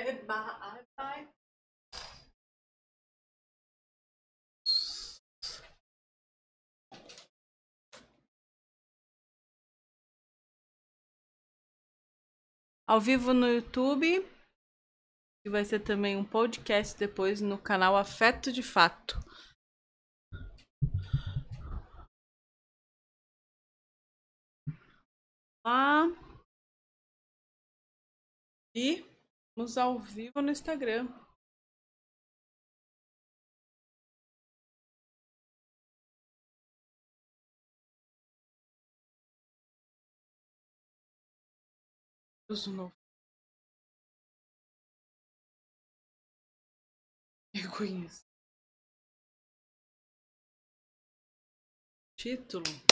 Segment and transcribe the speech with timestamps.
[0.00, 0.04] É
[12.88, 14.26] Ao vivo no YouTube.
[15.44, 19.20] E vai ser também um podcast depois no canal Afeto de Fato.
[25.62, 26.06] Lá.
[28.74, 29.09] E
[29.60, 31.06] vamos ao vivo no Instagram.
[42.48, 42.92] Uso novo.
[47.54, 48.24] Eu conheço.
[52.16, 52.89] Título.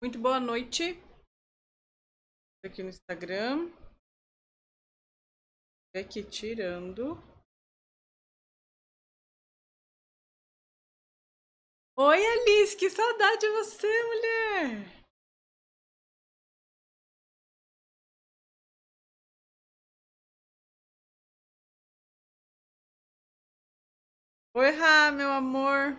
[0.00, 0.94] Muito boa noite.
[2.64, 3.68] Aqui no Instagram.
[5.92, 7.18] Aqui tirando.
[11.96, 15.04] Oi, Alice, que saudade de você, mulher!
[24.54, 25.96] Oi, Rá, meu amor.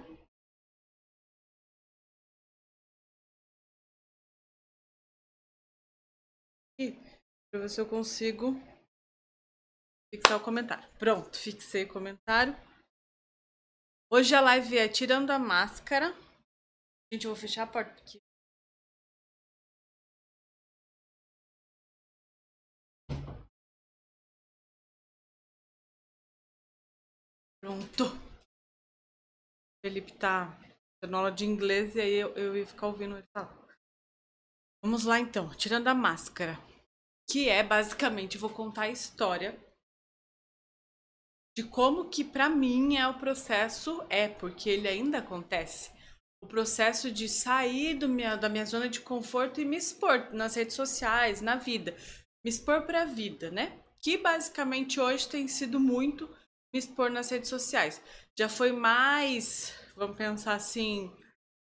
[7.51, 8.53] Pra ver se eu consigo
[10.15, 10.87] fixar o comentário.
[10.97, 12.53] Pronto, fixei o comentário.
[14.09, 16.13] Hoje a live é tirando a máscara.
[17.11, 18.21] Gente, eu vou fechar a porta aqui.
[27.61, 28.05] Pronto.
[28.05, 30.57] O Felipe tá
[31.03, 33.53] dando aula de inglês e aí eu, eu ia ficar ouvindo ele falar.
[34.81, 36.68] Vamos lá então, tirando a máscara.
[37.29, 39.57] Que é basicamente, vou contar a história
[41.55, 45.91] de como que pra mim é o processo, é, porque ele ainda acontece.
[46.41, 50.55] O processo de sair do minha, da minha zona de conforto e me expor nas
[50.55, 51.95] redes sociais, na vida.
[52.43, 53.77] Me expor pra vida, né?
[54.01, 56.29] Que basicamente hoje tem sido muito
[56.73, 58.01] me expor nas redes sociais.
[58.37, 61.11] Já foi mais, vamos pensar assim,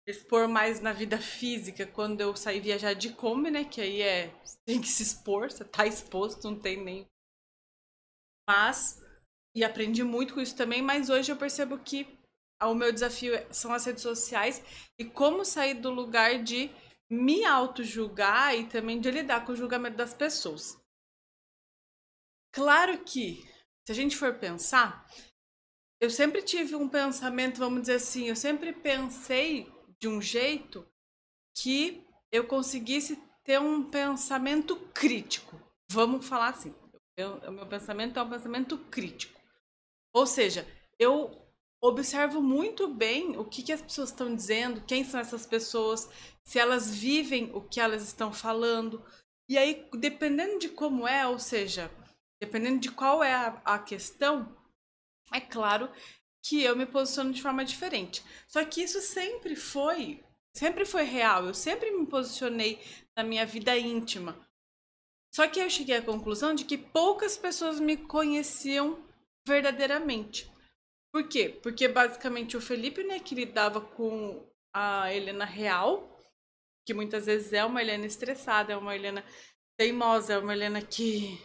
[0.08, 3.64] expor mais na vida física quando eu saí viajar de Kombi, né?
[3.64, 4.34] Que aí é.
[4.66, 7.08] Tem que se expor, você tá exposto, não tem nem.
[8.48, 9.00] Mas.
[9.56, 12.20] E aprendi muito com isso também, mas hoje eu percebo que
[12.62, 14.62] o meu desafio são as redes sociais
[14.98, 16.70] e como sair do lugar de
[17.10, 20.80] me auto-julgar e também de lidar com o julgamento das pessoas.
[22.54, 23.44] Claro que,
[23.86, 25.08] se a gente for pensar,
[26.00, 30.88] eu sempre tive um pensamento, vamos dizer assim, eu sempre pensei de um jeito
[31.56, 35.60] que eu conseguisse ter um pensamento crítico.
[35.92, 36.74] Vamos falar assim.
[37.48, 39.40] O meu pensamento é um pensamento crítico.
[40.14, 40.66] Ou seja,
[40.98, 41.46] eu
[41.82, 46.10] observo muito bem o que, que as pessoas estão dizendo, quem são essas pessoas,
[46.44, 49.04] se elas vivem o que elas estão falando.
[49.50, 51.92] E aí, dependendo de como é, ou seja,
[52.42, 54.56] dependendo de qual é a, a questão,
[55.34, 55.90] é claro
[56.44, 58.24] que eu me posiciono de forma diferente.
[58.48, 60.24] Só que isso sempre foi,
[60.54, 61.46] sempre foi real.
[61.46, 62.80] Eu sempre me posicionei
[63.16, 64.38] na minha vida íntima.
[65.34, 69.04] Só que eu cheguei à conclusão de que poucas pessoas me conheciam
[69.48, 70.52] verdadeiramente.
[71.12, 71.50] Por quê?
[71.62, 76.20] Porque basicamente o Felipe, né, que lidava com a Helena real,
[76.86, 79.24] que muitas vezes é uma Helena estressada, é uma Helena
[79.78, 81.40] teimosa, é uma Helena que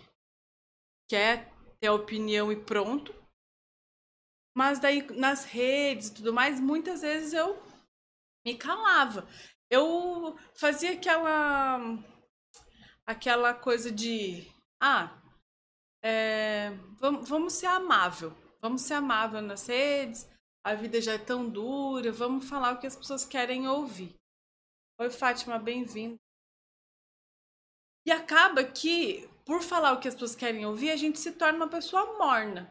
[1.08, 3.14] quer ter opinião e pronto.
[4.54, 7.60] Mas daí nas redes e tudo mais, muitas vezes eu
[8.46, 9.28] me calava.
[9.68, 11.80] Eu fazia aquela
[13.06, 14.46] aquela coisa de
[14.80, 15.20] ah,
[16.02, 18.32] é, vamos, vamos ser amável.
[18.60, 20.28] Vamos ser amável nas redes.
[20.62, 22.12] A vida já é tão dura.
[22.12, 24.14] Vamos falar o que as pessoas querem ouvir.
[25.00, 26.16] Oi, Fátima, bem-vinda.
[28.06, 31.56] E acaba que, por falar o que as pessoas querem ouvir, a gente se torna
[31.56, 32.70] uma pessoa morna.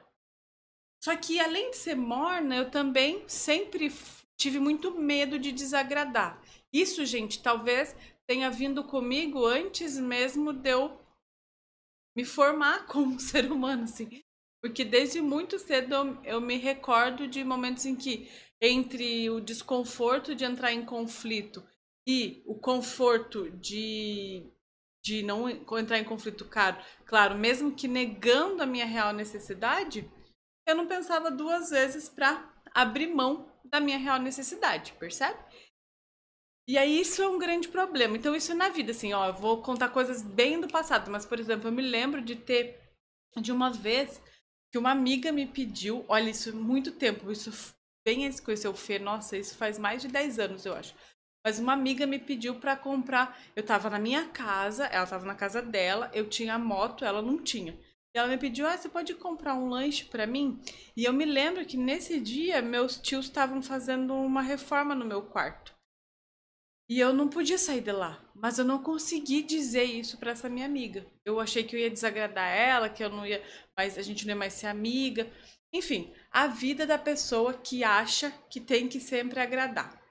[1.04, 3.92] Só que, além de ser morna, eu também sempre
[4.38, 6.42] tive muito medo de desagradar.
[6.72, 7.94] Isso, gente, talvez
[8.26, 10.98] tenha vindo comigo antes mesmo de eu
[12.16, 14.24] me formar como ser humano, assim.
[14.62, 20.46] Porque desde muito cedo eu, me recordo de momentos em que, entre o desconforto de
[20.46, 21.62] entrar em conflito
[22.08, 24.50] e o conforto de,
[25.04, 30.10] de não entrar em conflito caro, claro, mesmo que negando a minha real necessidade,
[30.66, 35.38] eu não pensava duas vezes para abrir mão da minha real necessidade, percebe?
[36.68, 38.16] E aí isso é um grande problema.
[38.16, 41.26] Então isso é na vida, assim, ó, eu vou contar coisas bem do passado, mas
[41.26, 42.80] por exemplo, eu me lembro de ter
[43.38, 44.22] de uma vez
[44.72, 47.52] que uma amiga me pediu, olha, isso é muito tempo, isso
[48.06, 50.96] bem antes de conhecer o Fê, nossa, isso faz mais de 10 anos, eu acho.
[51.46, 55.36] Mas uma amiga me pediu para comprar, eu tava na minha casa, ela tava na
[55.36, 57.78] casa dela, eu tinha moto, ela não tinha.
[58.14, 60.62] E ela me pediu, ah, você pode comprar um lanche para mim?
[60.96, 65.24] E eu me lembro que nesse dia meus tios estavam fazendo uma reforma no meu
[65.24, 65.74] quarto.
[66.88, 70.48] E eu não podia sair de lá, mas eu não consegui dizer isso para essa
[70.48, 71.08] minha amiga.
[71.26, 73.44] Eu achei que eu ia desagradar ela, que eu não ia,
[73.76, 75.32] mas a gente não ia mais ser amiga.
[75.72, 80.03] Enfim, a vida da pessoa que acha que tem que sempre agradar.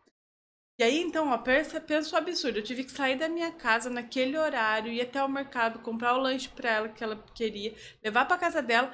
[0.82, 2.58] E aí, então, ó, pensa, pensa o absurdo.
[2.58, 6.20] Eu tive que sair da minha casa naquele horário, ir até o mercado, comprar o
[6.20, 8.93] lanche para ela que ela queria, levar para casa dela.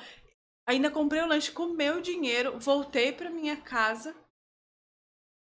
[0.67, 4.14] Ainda comprei o lanche com meu dinheiro, voltei para minha casa.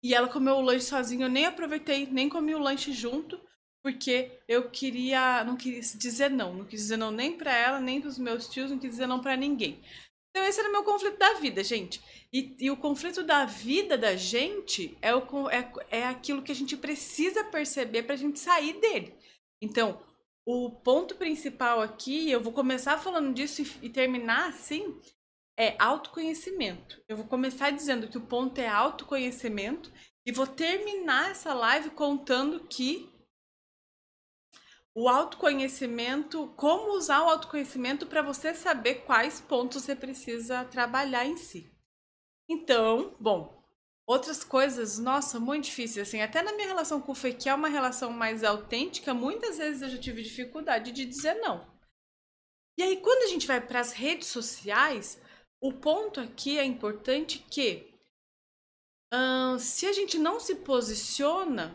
[0.01, 3.37] E ela comeu o lanche sozinha, eu nem aproveitei, nem comi o lanche junto,
[3.83, 7.99] porque eu queria, não quis dizer não, não quis dizer não nem para ela, nem
[7.99, 9.83] para os meus tios, não quis dizer não para ninguém.
[10.39, 12.01] Então esse era o meu conflito da vida, gente.
[12.31, 16.55] E, e o conflito da vida da gente é, o, é, é aquilo que a
[16.55, 19.13] gente precisa perceber para a gente sair dele.
[19.61, 20.01] Então,
[20.45, 24.97] o ponto principal aqui, eu vou começar falando disso e, e terminar assim,
[25.59, 27.03] é autoconhecimento.
[27.09, 29.91] Eu vou começar dizendo que o ponto é autoconhecimento
[30.25, 33.08] e vou terminar essa live contando que
[34.99, 41.37] o autoconhecimento, como usar o autoconhecimento para você saber quais pontos você precisa trabalhar em
[41.37, 41.71] si.
[42.49, 43.63] Então, bom,
[44.05, 47.53] outras coisas, nossa, muito difícil assim, até na minha relação com o Fê, que é
[47.53, 51.65] uma relação mais autêntica, muitas vezes eu já tive dificuldade de dizer não.
[52.77, 55.17] E aí quando a gente vai para as redes sociais,
[55.61, 57.89] o ponto aqui é importante que
[59.13, 61.73] hum, se a gente não se posiciona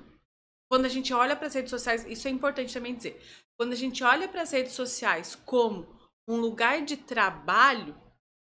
[0.75, 3.23] quando a gente olha para as redes sociais, isso é importante também dizer.
[3.57, 5.87] Quando a gente olha para as redes sociais como
[6.29, 7.97] um lugar de trabalho,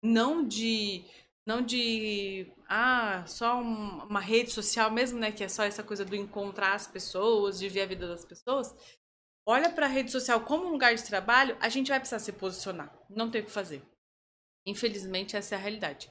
[0.01, 1.03] não de
[1.45, 6.05] não de ah, só um, uma rede social mesmo, né, que é só essa coisa
[6.05, 8.73] do encontrar as pessoas, de ver a vida das pessoas.
[9.45, 12.31] Olha para a rede social como um lugar de trabalho, a gente vai precisar se
[12.31, 12.97] posicionar.
[13.09, 13.83] Não tem o que fazer.
[14.65, 16.09] Infelizmente, essa é a realidade.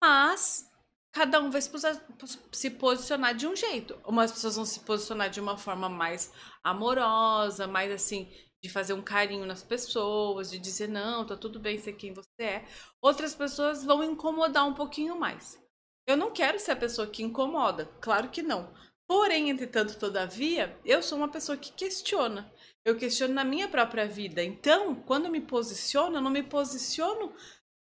[0.00, 0.71] Mas
[1.12, 4.00] cada um vai se posicionar de um jeito.
[4.04, 6.32] Umas pessoas vão se posicionar de uma forma mais
[6.64, 8.32] amorosa, mais assim,
[8.62, 12.42] de fazer um carinho nas pessoas, de dizer, não, tá tudo bem ser quem você
[12.42, 12.64] é.
[13.00, 15.60] Outras pessoas vão incomodar um pouquinho mais.
[16.06, 18.72] Eu não quero ser a pessoa que incomoda, claro que não.
[19.06, 22.50] Porém, entretanto, todavia, eu sou uma pessoa que questiona.
[22.84, 24.42] Eu questiono na minha própria vida.
[24.42, 27.32] Então, quando me posiciono, eu não me posiciono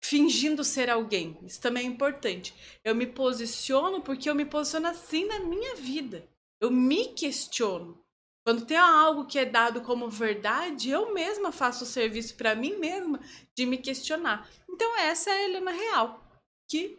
[0.03, 1.37] fingindo ser alguém.
[1.43, 2.53] Isso também é importante.
[2.83, 6.27] Eu me posiciono porque eu me posiciono assim na minha vida.
[6.59, 8.01] Eu me questiono.
[8.43, 12.75] Quando tem algo que é dado como verdade, eu mesma faço o serviço para mim
[12.77, 13.19] mesma
[13.55, 14.49] de me questionar.
[14.67, 16.23] Então essa é a Helena real,
[16.69, 16.97] que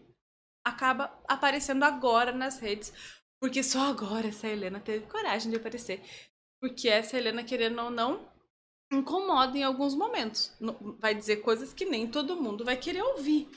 [0.64, 2.92] acaba aparecendo agora nas redes,
[3.40, 6.00] porque só agora essa Helena teve coragem de aparecer.
[6.60, 8.31] Porque essa Helena, querendo ou não,
[8.92, 10.52] incomoda em alguns momentos.
[10.98, 13.48] Vai dizer coisas que nem todo mundo vai querer ouvir.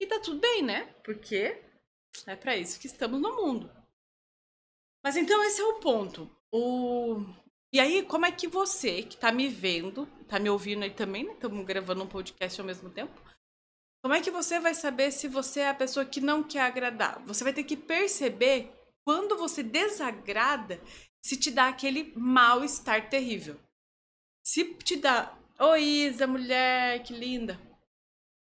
[0.00, 0.86] E tá tudo bem, né?
[1.04, 1.62] Porque
[2.26, 3.70] é para isso que estamos no mundo.
[5.02, 6.30] Mas então esse é o ponto.
[6.52, 7.24] O...
[7.72, 11.24] E aí, como é que você, que tá me vendo, tá me ouvindo aí também,
[11.24, 11.32] né?
[11.32, 13.20] Estamos gravando um podcast ao mesmo tempo.
[14.02, 17.24] Como é que você vai saber se você é a pessoa que não quer agradar?
[17.24, 18.70] Você vai ter que perceber
[19.04, 20.80] quando você desagrada,
[21.24, 23.58] se te dá aquele mal-estar terrível.
[24.46, 27.58] Se te dá, oi Isa, mulher, que linda.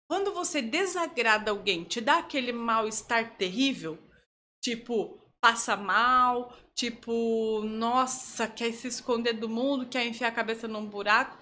[0.07, 3.99] Quando você desagrada alguém, te dá aquele mal-estar terrível,
[4.61, 10.87] tipo, passa mal, tipo, nossa, quer se esconder do mundo, quer enfiar a cabeça num
[10.87, 11.39] buraco.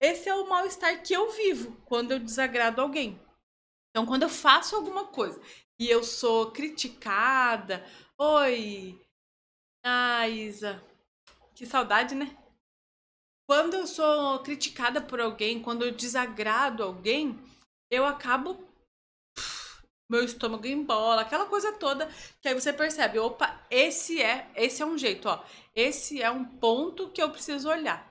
[0.00, 3.20] Esse é o mal-estar que eu vivo quando eu desagrado alguém.
[3.90, 5.38] Então, quando eu faço alguma coisa
[5.78, 7.84] e eu sou criticada,
[8.16, 8.98] oi,
[9.84, 10.82] ah, Isa,
[11.54, 12.34] que saudade, né?
[13.48, 17.38] Quando eu sou criticada por alguém, quando eu desagrado alguém,
[17.90, 18.62] eu acabo
[20.10, 22.06] meu estômago embola, aquela coisa toda,
[22.40, 25.42] que aí você percebe, opa, esse é, esse é um jeito, ó.
[25.74, 28.10] Esse é um ponto que eu preciso olhar.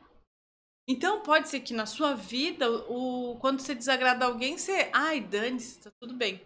[0.88, 4.90] Então pode ser que na sua vida, o, quando você desagrada alguém, você.
[4.94, 6.42] Ai, dane-se, tá tudo bem.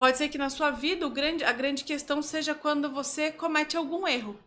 [0.00, 3.76] Pode ser que na sua vida o grande, a grande questão seja quando você comete
[3.76, 4.38] algum erro.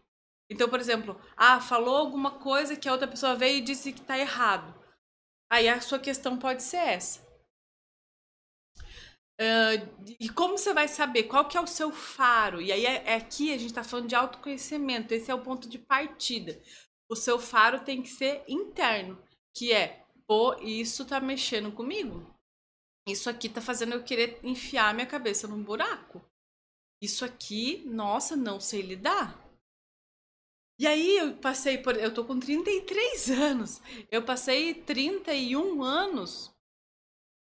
[0.51, 4.01] Então, por exemplo, ah, falou alguma coisa que a outra pessoa veio e disse que
[4.01, 4.75] tá errado.
[5.50, 7.22] Aí a sua questão pode ser essa.
[9.39, 12.62] Uh, e como você vai saber qual que é o seu faro?
[12.62, 15.13] E aí é, é aqui a gente está falando de autoconhecimento.
[15.13, 16.62] Esse é o ponto de partida.
[17.10, 19.17] O seu faro tem que ser interno,
[19.55, 22.29] que é, pô, isso tá mexendo comigo.
[23.08, 26.22] Isso aqui tá fazendo eu querer enfiar minha cabeça num buraco.
[27.01, 29.41] Isso aqui, nossa, não sei lidar.
[30.82, 31.96] E aí eu passei por.
[31.96, 33.80] Eu tô com 33 anos.
[34.10, 36.52] Eu passei 31 anos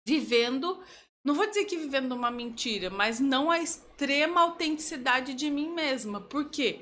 [0.04, 0.82] vivendo.
[1.24, 6.20] Não vou dizer que vivendo uma mentira, mas não a extrema autenticidade de mim mesma.
[6.20, 6.82] Por quê?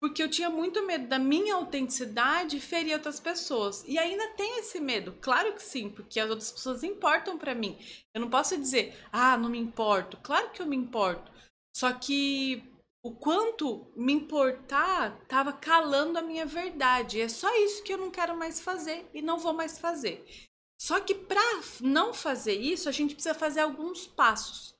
[0.00, 3.84] Porque eu tinha muito medo da minha autenticidade ferir outras pessoas.
[3.86, 7.76] E ainda tem esse medo, claro que sim, porque as outras pessoas importam para mim.
[8.14, 10.16] Eu não posso dizer, ah, não me importo.
[10.22, 11.30] Claro que eu me importo.
[11.76, 12.71] Só que
[13.02, 17.20] o quanto me importar estava calando a minha verdade.
[17.20, 20.24] É só isso que eu não quero mais fazer e não vou mais fazer.
[20.80, 21.40] Só que para
[21.80, 24.74] não fazer isso, a gente precisa fazer alguns passos.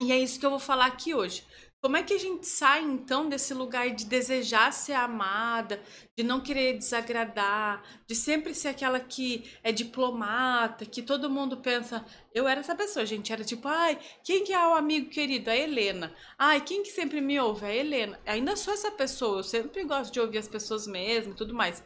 [0.00, 1.46] E é isso que eu vou falar aqui hoje.
[1.82, 5.80] Como é que a gente sai então desse lugar de desejar ser amada,
[6.16, 12.04] de não querer desagradar, de sempre ser aquela que é diplomata, que todo mundo pensa,
[12.34, 15.50] eu era essa pessoa, gente, era tipo, ai, quem que é o amigo querido?
[15.50, 16.14] A Helena.
[16.38, 17.66] Ai, quem que sempre me ouve?
[17.66, 18.20] A Helena.
[18.26, 21.82] Ainda sou essa pessoa, eu sempre gosto de ouvir as pessoas mesmo e tudo mais.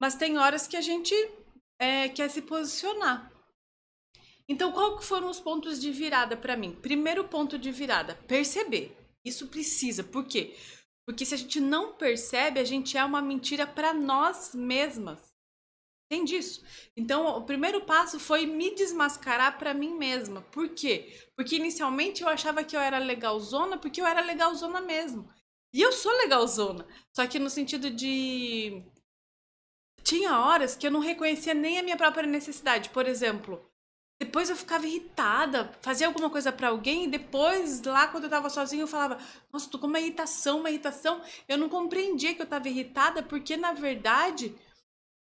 [0.00, 1.14] Mas tem horas que a gente
[1.78, 3.37] é, quer se posicionar.
[4.48, 6.74] Então, qual foram os pontos de virada para mim?
[6.74, 8.96] Primeiro ponto de virada, perceber.
[9.24, 10.02] Isso precisa.
[10.02, 10.56] Por quê?
[11.06, 15.34] Porque se a gente não percebe, a gente é uma mentira para nós mesmas.
[16.10, 16.64] Tem disso.
[16.96, 20.40] Então, o primeiro passo foi me desmascarar para mim mesma.
[20.40, 21.28] Por quê?
[21.36, 25.28] Porque inicialmente eu achava que eu era legalzona porque eu era legalzona mesmo.
[25.74, 26.86] E eu sou legalzona.
[27.14, 28.82] Só que no sentido de.
[30.02, 32.88] Tinha horas que eu não reconhecia nem a minha própria necessidade.
[32.88, 33.67] Por exemplo,
[34.20, 38.50] depois eu ficava irritada, fazia alguma coisa para alguém e depois, lá quando eu tava
[38.50, 39.18] sozinha, eu falava:
[39.52, 41.22] Nossa, tô com uma irritação, uma irritação.
[41.46, 44.52] Eu não compreendia que eu tava irritada porque, na verdade,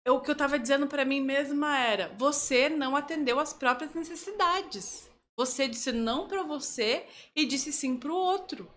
[0.03, 3.93] eu, o que eu tava dizendo para mim mesma era: Você não atendeu às próprias
[3.93, 5.11] necessidades.
[5.37, 7.07] Você disse não para você
[7.37, 8.71] e disse sim para o outro.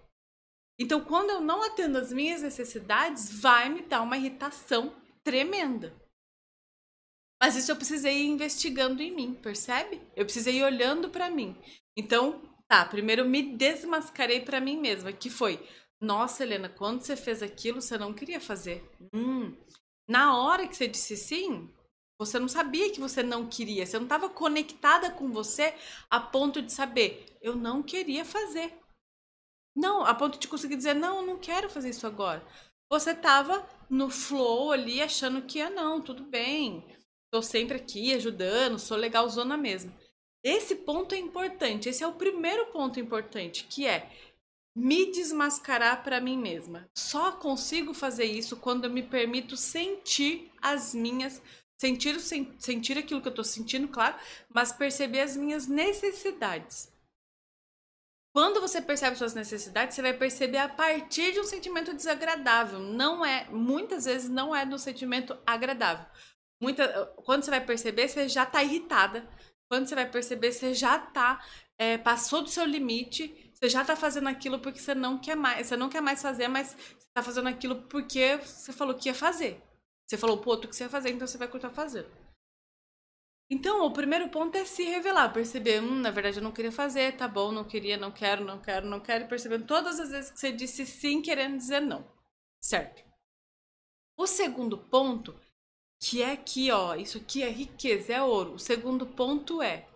[0.77, 4.93] Então, quando eu não atendo às minhas necessidades, vai me dar uma irritação
[5.23, 5.93] tremenda.
[7.43, 10.01] Mas isso eu precisei ir investigando em mim, percebe?
[10.15, 11.53] Eu precisei ir olhando para mim.
[11.93, 15.61] Então, tá, primeiro me desmascarei para mim mesma, que foi:
[15.99, 18.89] "Nossa, Helena, quando você fez aquilo, você não queria fazer".
[19.13, 19.53] Hum.
[20.07, 21.69] Na hora que você disse sim,
[22.17, 25.73] você não sabia que você não queria, você não estava conectada com você
[26.09, 28.73] a ponto de saber, eu não queria fazer.
[29.75, 32.41] Não, a ponto de conseguir dizer, não, eu não quero fazer isso agora.
[32.89, 37.02] Você estava no flow ali, achando que, ah, não, tudo bem
[37.33, 39.91] Tô sempre aqui ajudando, sou legalzona mesmo.
[40.43, 44.07] Esse ponto é importante, esse é o primeiro ponto importante, que é
[44.75, 46.87] me desmascarar para mim mesma.
[46.95, 51.41] Só consigo fazer isso quando eu me permito sentir as minhas
[51.75, 52.19] sentir
[52.59, 54.15] sentir aquilo que eu tô sentindo, claro,
[54.47, 56.93] mas perceber as minhas necessidades.
[58.31, 62.79] Quando você percebe suas necessidades, você vai perceber a partir de um sentimento desagradável.
[62.79, 66.05] Não é, muitas vezes não é do sentimento agradável.
[66.63, 69.27] Muita, quando você vai perceber, você já tá irritada.
[69.69, 71.43] Quando você vai perceber, você já tá
[71.77, 73.51] é, passou do seu limite.
[73.53, 75.67] Você já tá fazendo aquilo porque você não quer mais.
[75.67, 79.13] Você não quer mais fazer, mas você tá fazendo aquilo porque você falou que ia
[79.13, 79.61] fazer.
[80.07, 82.09] Você falou pro outro que você ia fazer, então você vai continuar fazendo.
[83.51, 87.17] Então, o primeiro ponto é se revelar, perceber, hum, na verdade eu não queria fazer,
[87.17, 90.39] tá bom, não queria, não quero, não quero, não quero, percebendo todas as vezes que
[90.39, 92.09] você disse sim querendo dizer não.
[92.61, 93.03] Certo?
[94.17, 95.37] O segundo ponto
[96.03, 98.55] que é aqui, ó, isso aqui é riqueza, é ouro.
[98.55, 99.87] O segundo ponto é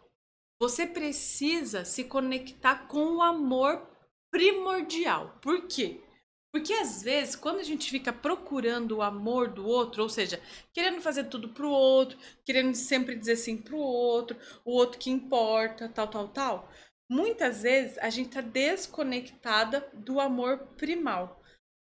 [0.59, 3.85] você precisa se conectar com o amor
[4.31, 5.37] primordial.
[5.41, 6.01] Por quê?
[6.49, 10.41] Porque às vezes, quando a gente fica procurando o amor do outro, ou seja,
[10.73, 15.89] querendo fazer tudo pro outro, querendo sempre dizer sim pro outro, o outro que importa,
[15.89, 16.71] tal, tal, tal,
[17.09, 21.43] muitas vezes a gente tá desconectada do amor primal.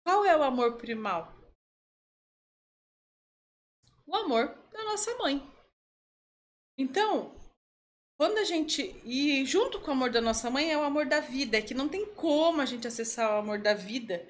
[0.06, 1.39] Qual é o amor primal?
[4.10, 5.40] O amor da nossa mãe.
[6.78, 7.36] Então,
[8.18, 9.00] quando a gente.
[9.06, 11.58] E junto com o amor da nossa mãe é o amor da vida.
[11.58, 14.28] É que não tem como a gente acessar o amor da vida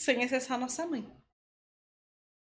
[0.00, 1.08] sem acessar a nossa mãe.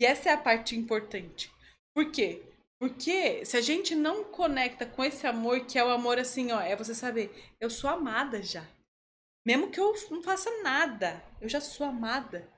[0.01, 1.51] E essa é a parte importante.
[1.95, 2.45] Por quê?
[2.79, 6.61] Porque se a gente não conecta com esse amor, que é o amor assim, ó,
[6.61, 8.65] é você saber, eu sou amada já.
[9.45, 12.49] Mesmo que eu não faça nada, eu já sou amada.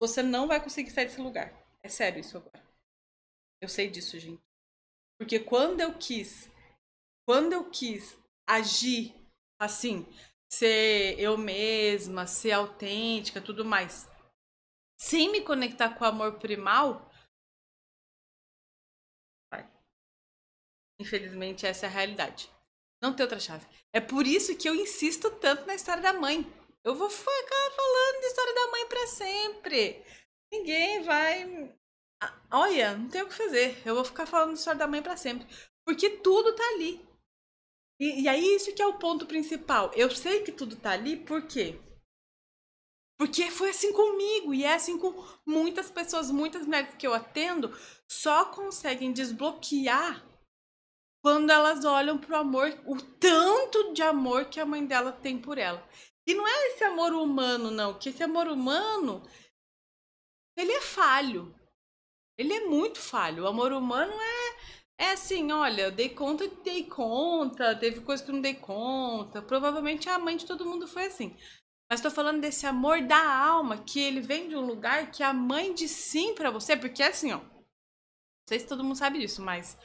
[0.00, 1.63] Você não vai conseguir sair desse lugar.
[1.84, 2.64] É sério isso agora.
[3.60, 4.42] Eu sei disso, gente.
[5.18, 6.50] Porque quando eu quis,
[7.28, 9.14] quando eu quis agir
[9.60, 10.06] assim,
[10.50, 14.08] ser eu mesma, ser autêntica, tudo mais,
[14.98, 17.10] sem me conectar com o amor primal,
[20.98, 22.50] infelizmente essa é a realidade.
[23.02, 23.66] Não tem outra chave.
[23.92, 26.50] É por isso que eu insisto tanto na história da mãe.
[26.82, 30.23] Eu vou ficar falando de história da mãe para sempre.
[30.54, 31.74] Ninguém vai.
[32.50, 33.82] Olha, não tem o que fazer.
[33.84, 35.46] Eu vou ficar falando história da mãe para sempre.
[35.84, 37.04] Porque tudo tá ali.
[38.00, 39.90] E, e aí, isso que é o ponto principal.
[39.94, 41.78] Eu sei que tudo tá ali, por quê?
[43.18, 45.12] Porque foi assim comigo e é assim com
[45.46, 47.72] muitas pessoas, muitas mulheres que eu atendo,
[48.10, 50.24] só conseguem desbloquear
[51.22, 55.58] quando elas olham pro amor, o tanto de amor que a mãe dela tem por
[55.58, 55.86] ela.
[56.26, 59.22] E não é esse amor humano, não, que esse amor humano
[60.56, 61.54] ele é falho.
[62.38, 63.44] Ele é muito falho.
[63.44, 64.54] O amor humano é
[64.96, 69.42] é assim, olha, dei conta, dei conta, teve coisa que não dei conta.
[69.42, 71.36] Provavelmente a mãe de todo mundo foi assim.
[71.90, 75.32] Mas estou falando desse amor da alma, que ele vem de um lugar que a
[75.32, 77.38] mãe diz sim para você, porque é assim, ó.
[77.38, 79.76] Não sei se todo mundo sabe disso, mas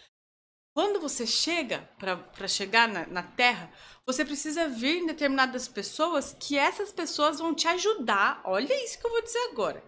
[0.76, 3.72] quando você chega para chegar na, na Terra,
[4.06, 8.42] você precisa vir em determinadas pessoas que essas pessoas vão te ajudar.
[8.46, 9.84] Olha isso que eu vou dizer agora.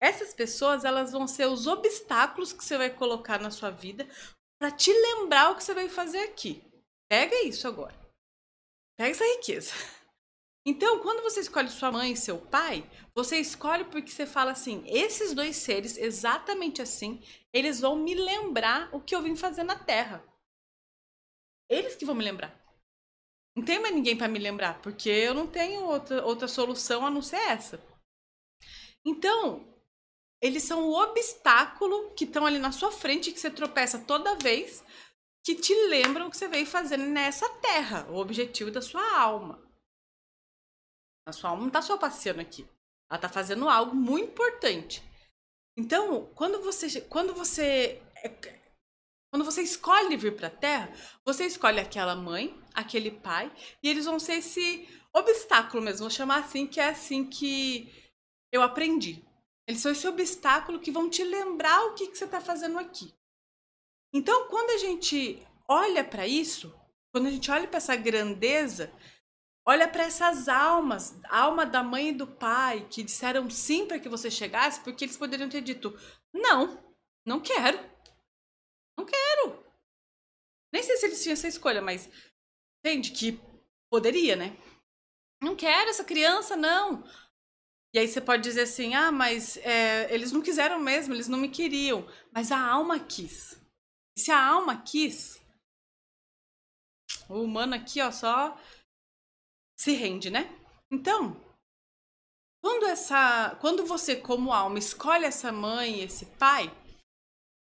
[0.00, 4.08] Essas pessoas, elas vão ser os obstáculos que você vai colocar na sua vida
[4.60, 6.62] para te lembrar o que você vai fazer aqui.
[7.10, 7.96] Pega isso agora.
[8.96, 9.72] Pega essa riqueza.
[10.66, 14.82] Então, quando você escolhe sua mãe e seu pai, você escolhe porque você fala assim:
[14.86, 17.22] esses dois seres, exatamente assim,
[17.54, 20.22] eles vão me lembrar o que eu vim fazer na Terra.
[21.70, 22.54] Eles que vão me lembrar.
[23.56, 27.10] Não tem mais ninguém para me lembrar, porque eu não tenho outra, outra solução a
[27.10, 27.82] não ser essa.
[29.04, 29.77] Então,
[30.40, 34.84] eles são o obstáculo que estão ali na sua frente, que você tropeça toda vez,
[35.44, 39.60] que te lembram o que você veio fazendo nessa terra, o objetivo da sua alma.
[41.26, 42.62] A sua alma não está só passeando aqui.
[43.10, 45.02] Ela está fazendo algo muito importante.
[45.76, 48.02] Então, quando você, quando você,
[49.30, 50.92] quando você escolhe vir para a Terra,
[51.24, 56.40] você escolhe aquela mãe, aquele pai, e eles vão ser esse obstáculo mesmo, vou chamar
[56.40, 57.92] assim, que é assim que
[58.52, 59.27] eu aprendi.
[59.68, 63.14] Eles são esse obstáculo que vão te lembrar o que, que você está fazendo aqui.
[64.12, 66.74] Então, quando a gente olha para isso,
[67.12, 68.90] quando a gente olha para essa grandeza,
[69.68, 74.08] Olha para essas almas, alma da mãe e do pai, que disseram sim para que
[74.08, 75.94] você chegasse, porque eles poderiam ter dito:
[76.32, 76.82] não,
[77.22, 77.78] não quero.
[78.98, 79.62] Não quero.
[80.72, 82.08] Nem sei se eles tinham essa escolha, mas
[82.80, 83.38] entende que
[83.90, 84.56] poderia, né?
[85.42, 87.04] Não quero essa criança, não.
[87.98, 91.36] E aí você pode dizer assim: ah, mas é, eles não quiseram mesmo, eles não
[91.36, 92.06] me queriam.
[92.32, 93.60] Mas a alma quis.
[94.16, 95.42] E se a alma quis,
[97.28, 98.56] o humano aqui, ó, só
[99.76, 100.48] se rende, né?
[100.92, 101.44] Então,
[102.62, 106.72] quando essa, quando você como alma escolhe essa mãe, esse pai,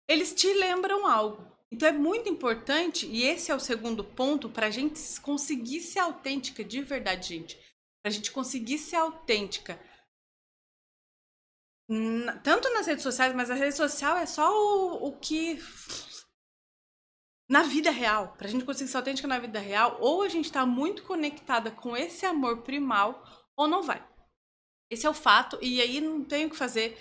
[0.07, 1.51] eles te lembram algo.
[1.71, 5.97] Então é muito importante e esse é o segundo ponto para a gente conseguir ser
[5.97, 7.55] autêntica de verdade, gente.
[8.03, 9.79] Para a gente conseguir ser autêntica,
[12.43, 15.57] tanto nas redes sociais, mas a rede social é só o, o que
[17.49, 20.45] na vida real, para a gente conseguir ser autêntica na vida real, ou a gente
[20.45, 23.23] está muito conectada com esse amor primal,
[23.55, 24.05] ou não vai.
[24.91, 26.97] Esse é o fato, e aí não tenho o que fazer.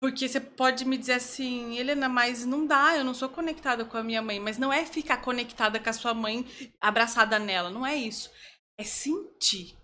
[0.00, 3.96] Porque você pode me dizer assim, Helena, mas não dá, eu não sou conectada com
[3.96, 4.38] a minha mãe.
[4.38, 6.46] Mas não é ficar conectada com a sua mãe,
[6.80, 8.30] abraçada nela, não é isso.
[8.78, 9.78] É sentir.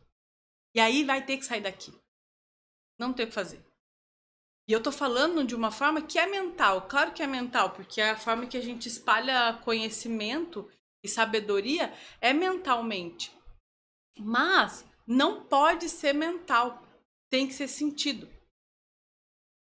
[0.74, 1.92] E aí vai ter que sair daqui.
[2.98, 3.64] Não tem o que fazer.
[4.70, 6.82] E eu tô falando de uma forma que é mental.
[6.82, 10.70] Claro que é mental, porque é a forma que a gente espalha conhecimento
[11.02, 13.36] e sabedoria é mentalmente.
[14.16, 16.84] Mas não pode ser mental.
[17.28, 18.28] Tem que ser sentido.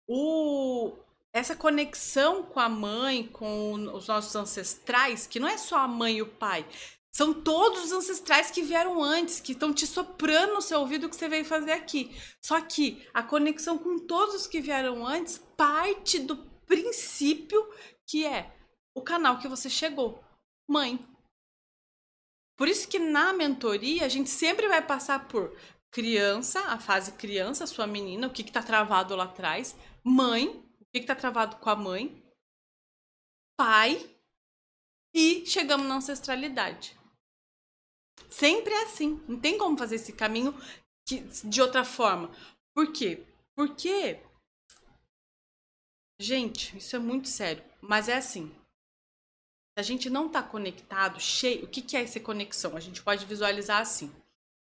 [0.06, 0.92] O,
[1.32, 6.18] essa conexão com a mãe, com os nossos ancestrais, que não é só a mãe
[6.18, 6.68] e o pai,
[7.12, 11.10] são todos os ancestrais que vieram antes, que estão te soprando no seu ouvido o
[11.10, 12.10] que você veio fazer aqui.
[12.40, 17.62] Só que a conexão com todos os que vieram antes parte do princípio
[18.06, 18.54] que é
[18.94, 20.22] o canal que você chegou,
[20.68, 20.98] mãe.
[22.56, 25.56] Por isso que na mentoria a gente sempre vai passar por
[25.90, 31.14] criança, a fase criança, sua menina, o que está travado lá atrás, mãe, que está
[31.14, 32.22] travado com a mãe,
[33.56, 34.10] pai
[35.14, 37.01] e chegamos na ancestralidade.
[38.32, 39.22] Sempre é assim.
[39.28, 40.54] Não tem como fazer esse caminho
[41.44, 42.30] de outra forma.
[42.74, 43.22] Por quê?
[43.54, 44.18] Porque,
[46.18, 47.62] gente, isso é muito sério.
[47.82, 48.50] Mas é assim.
[49.76, 52.76] A gente não está conectado, cheio, o que, que é essa conexão?
[52.76, 54.10] A gente pode visualizar assim: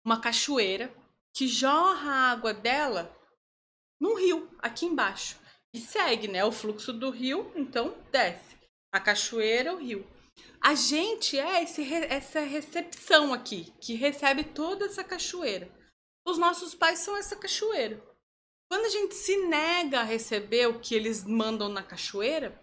[0.05, 0.93] uma cachoeira
[1.35, 3.15] que jorra a água dela
[4.01, 5.39] num rio, aqui embaixo.
[5.75, 6.45] E segue, né?
[6.45, 8.57] O fluxo do rio, então desce.
[8.93, 10.07] A cachoeira, o rio.
[10.61, 15.71] A gente é esse, essa recepção aqui, que recebe toda essa cachoeira.
[16.25, 18.01] Os nossos pais são essa cachoeira.
[18.71, 22.61] Quando a gente se nega a receber o que eles mandam na cachoeira,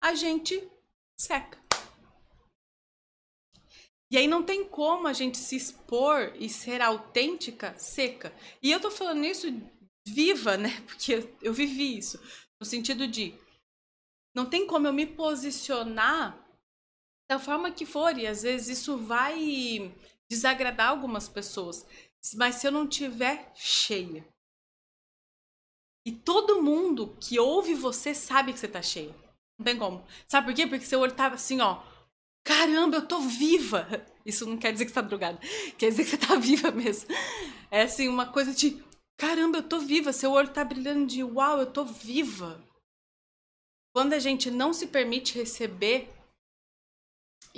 [0.00, 0.70] a gente
[1.20, 1.58] seca.
[4.10, 8.32] E aí não tem como a gente se expor e ser autêntica seca.
[8.62, 9.48] E eu tô falando isso
[10.06, 10.80] viva, né?
[10.86, 12.18] Porque eu, eu vivi isso.
[12.58, 13.38] No sentido de
[14.34, 16.47] não tem como eu me posicionar
[17.28, 19.92] da forma que for, e às vezes isso vai
[20.30, 21.86] desagradar algumas pessoas.
[22.34, 24.26] Mas se eu não tiver cheia.
[26.06, 29.14] E todo mundo que ouve você sabe que você tá cheia.
[29.58, 30.04] Não tem como.
[30.26, 30.66] Sabe por quê?
[30.66, 31.82] Porque seu olho tava assim, ó.
[32.44, 33.86] Caramba, eu tô viva!
[34.24, 35.38] Isso não quer dizer que você tá drogada.
[35.76, 37.08] Quer dizer que você tá viva mesmo.
[37.70, 38.82] É assim, uma coisa de.
[39.18, 40.12] Caramba, eu tô viva.
[40.12, 42.62] Seu olho tá brilhando de uau, eu tô viva.
[43.94, 46.08] Quando a gente não se permite receber,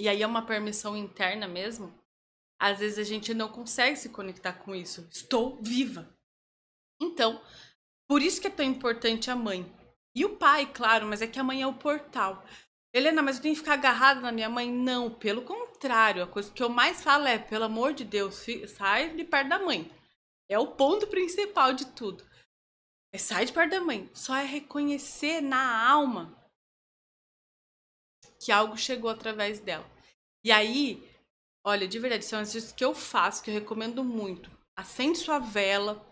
[0.01, 1.93] e aí é uma permissão interna mesmo,
[2.59, 5.07] às vezes a gente não consegue se conectar com isso.
[5.11, 6.09] Estou viva.
[6.99, 7.39] Então,
[8.09, 9.71] por isso que é tão importante a mãe.
[10.15, 12.43] E o pai, claro, mas é que a mãe é o portal.
[12.95, 14.73] Helena, mas eu tenho que ficar agarrada na minha mãe?
[14.73, 16.23] Não, pelo contrário.
[16.23, 19.59] A coisa que eu mais falo é, pelo amor de Deus, sai de perto da
[19.59, 19.91] mãe.
[20.49, 22.25] É o ponto principal de tudo.
[23.13, 24.11] É sai de perto da mãe.
[24.15, 26.40] Só é reconhecer na alma
[28.41, 29.87] que algo chegou através dela.
[30.45, 31.07] E aí,
[31.65, 34.51] olha, de verdade, isso é um exercício que eu faço, que eu recomendo muito.
[34.77, 36.05] Acende sua vela,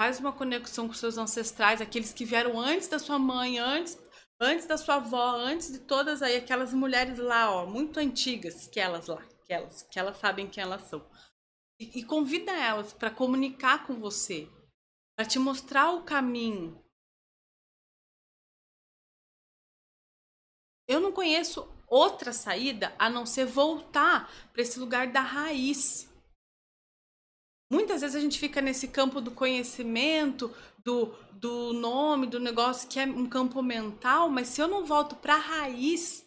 [0.00, 3.98] faz uma conexão com seus ancestrais, aqueles que vieram antes da sua mãe, antes
[4.40, 8.80] antes da sua avó, antes de todas aí aquelas mulheres lá, ó, muito antigas, que
[8.80, 11.04] elas lá, que elas, que elas sabem quem elas são.
[11.78, 14.48] E, e convida elas para comunicar com você,
[15.16, 16.82] para te mostrar o caminho.
[20.86, 26.08] Eu não conheço outra saída a não ser voltar para esse lugar da raiz.
[27.70, 30.52] Muitas vezes a gente fica nesse campo do conhecimento,
[30.84, 35.14] do, do nome, do negócio, que é um campo mental, mas se eu não volto
[35.14, 36.26] para a raiz,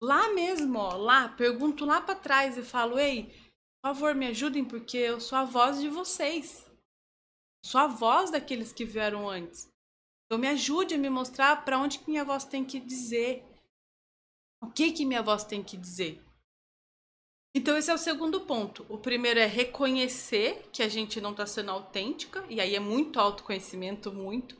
[0.00, 3.24] lá mesmo, ó, lá, pergunto lá para trás e falo: ei,
[3.82, 6.64] por favor, me ajudem, porque eu sou a voz de vocês.
[7.64, 9.68] Sou a voz daqueles que vieram antes.
[10.26, 13.44] Então me ajude a me mostrar para onde que minha voz tem que dizer.
[14.60, 16.24] O que que minha voz tem que dizer?
[17.54, 18.84] Então, esse é o segundo ponto.
[18.88, 23.18] O primeiro é reconhecer que a gente não está sendo autêntica, e aí é muito
[23.18, 24.56] autoconhecimento, muito.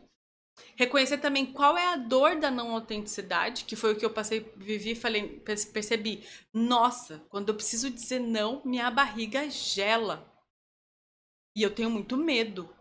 [0.77, 4.41] Reconhecer também qual é a dor da não autenticidade, que foi o que eu passei,
[4.57, 6.27] vivi, falei, percebi.
[6.53, 10.33] Nossa, quando eu preciso dizer não, minha barriga gela.
[11.57, 12.75] E eu tenho muito medo.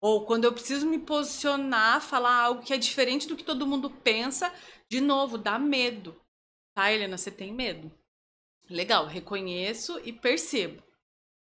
[0.00, 3.90] Ou quando eu preciso me posicionar, falar algo que é diferente do que todo mundo
[3.90, 4.52] pensa,
[4.88, 6.20] de novo, dá medo.
[6.74, 7.90] Tá, Helena, você tem medo?
[8.68, 10.82] Legal, reconheço e percebo.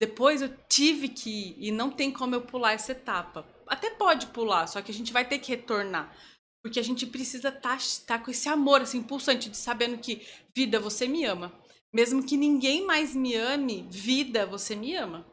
[0.00, 3.46] Depois eu tive que ir e não tem como eu pular essa etapa.
[3.66, 6.16] Até pode pular, só que a gente vai ter que retornar.
[6.62, 10.26] Porque a gente precisa estar tá, tá com esse amor, assim, pulsante, de sabendo que,
[10.55, 11.53] vida, você me ama.
[11.92, 15.26] Mesmo que ninguém mais me ame, vida, você me ama.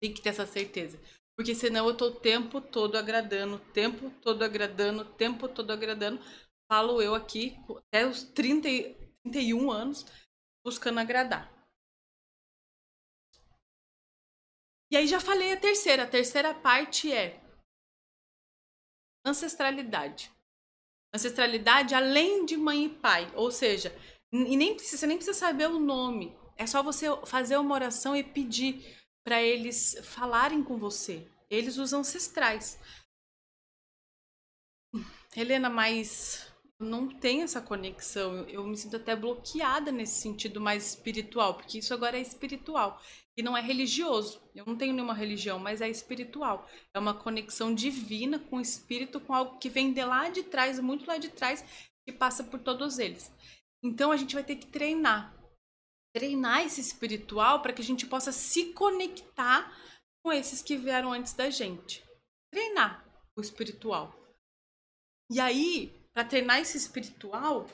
[0.00, 1.00] Tem que ter essa certeza.
[1.36, 5.70] Porque senão eu tô o tempo todo agradando, o tempo todo agradando, o tempo todo
[5.70, 6.18] agradando.
[6.66, 7.56] Falo eu aqui,
[7.88, 8.68] até os 30,
[9.22, 10.06] 31 anos,
[10.64, 11.52] buscando agradar.
[14.90, 16.04] E aí já falei a terceira.
[16.04, 17.40] A terceira parte é
[19.24, 20.32] ancestralidade.
[21.14, 23.92] Ancestralidade além de mãe e pai, ou seja,
[24.32, 26.36] e nem precisa, você nem precisa saber o nome.
[26.56, 31.26] É só você fazer uma oração e pedir para eles falarem com você.
[31.50, 32.78] Eles os ancestrais.
[35.34, 36.46] Helena, mas
[36.78, 38.36] não tenho essa conexão.
[38.36, 43.02] Eu, eu, me sinto até bloqueada nesse sentido mais espiritual, porque isso agora é espiritual
[43.36, 44.40] e não é religioso.
[44.54, 46.64] Eu não tenho nenhuma religião, mas é espiritual.
[46.94, 50.78] É uma conexão divina com o espírito, com algo que vem de lá de trás,
[50.78, 51.64] muito lá de trás,
[52.06, 53.34] que passa por todos eles.
[53.82, 55.35] Então a gente vai ter que treinar.
[56.16, 59.70] Treinar esse espiritual para que a gente possa se conectar
[60.24, 62.02] com esses que vieram antes da gente.
[62.50, 63.04] Treinar
[63.36, 64.18] o espiritual.
[65.30, 67.66] E aí, para treinar esse espiritual,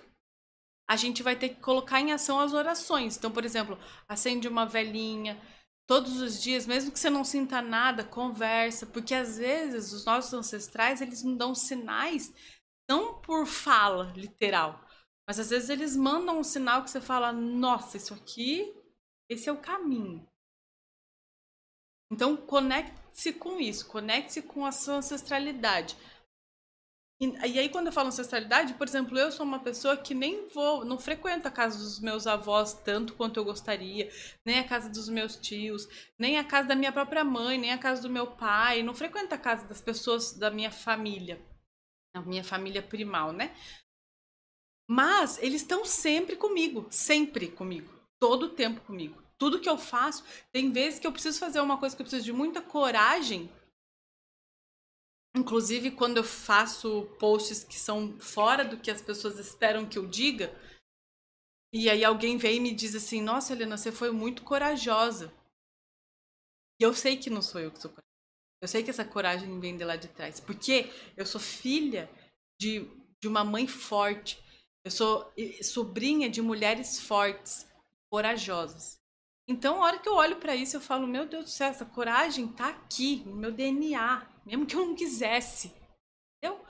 [0.91, 3.17] a gente vai ter que colocar em ação as orações.
[3.17, 3.79] Então, por exemplo,
[4.09, 5.41] acende uma velinha
[5.87, 10.35] todos os dias, mesmo que você não sinta nada, conversa, porque às vezes os nossos
[10.35, 12.35] ancestrais, eles não dão sinais
[12.91, 14.85] não por fala literal,
[15.27, 18.75] mas às vezes eles mandam um sinal que você fala: "Nossa, isso aqui,
[19.29, 20.27] esse é o caminho".
[22.13, 25.97] Então, conecte-se com isso, conecte-se com a sua ancestralidade.
[27.23, 30.49] E, e, aí, quando eu falo ancestralidade, por exemplo, eu sou uma pessoa que nem
[30.49, 34.11] vou, não frequento a casa dos meus avós tanto quanto eu gostaria,
[34.45, 35.87] nem a casa dos meus tios,
[36.19, 39.35] nem a casa da minha própria mãe, nem a casa do meu pai, não frequento
[39.35, 41.41] a casa das pessoas da minha família,
[42.13, 43.55] a minha família primal, né?
[44.93, 50.23] Mas eles estão sempre comigo, sempre comigo, todo o tempo comigo tudo que eu faço,
[50.53, 53.51] tem vezes que eu preciso fazer uma coisa que eu preciso de muita coragem.
[55.37, 60.07] Inclusive, quando eu faço posts que são fora do que as pessoas esperam que eu
[60.07, 60.57] diga,
[61.75, 65.35] e aí alguém vem e me diz assim: Nossa, Helena, você foi muito corajosa.
[66.81, 68.07] E eu sei que não sou eu que sou corajosa.
[68.63, 70.39] Eu sei que essa coragem vem de lá de trás.
[70.39, 72.09] Porque eu sou filha
[72.61, 72.89] de,
[73.21, 74.41] de uma mãe forte.
[74.85, 77.67] Eu sou sobrinha de mulheres fortes,
[78.11, 79.01] corajosas.
[79.49, 81.85] Então, a hora que eu olho para isso, eu falo: Meu Deus do céu, essa
[81.85, 85.73] coragem tá aqui, no meu DNA, mesmo que eu não quisesse.
[86.37, 86.65] Entendeu?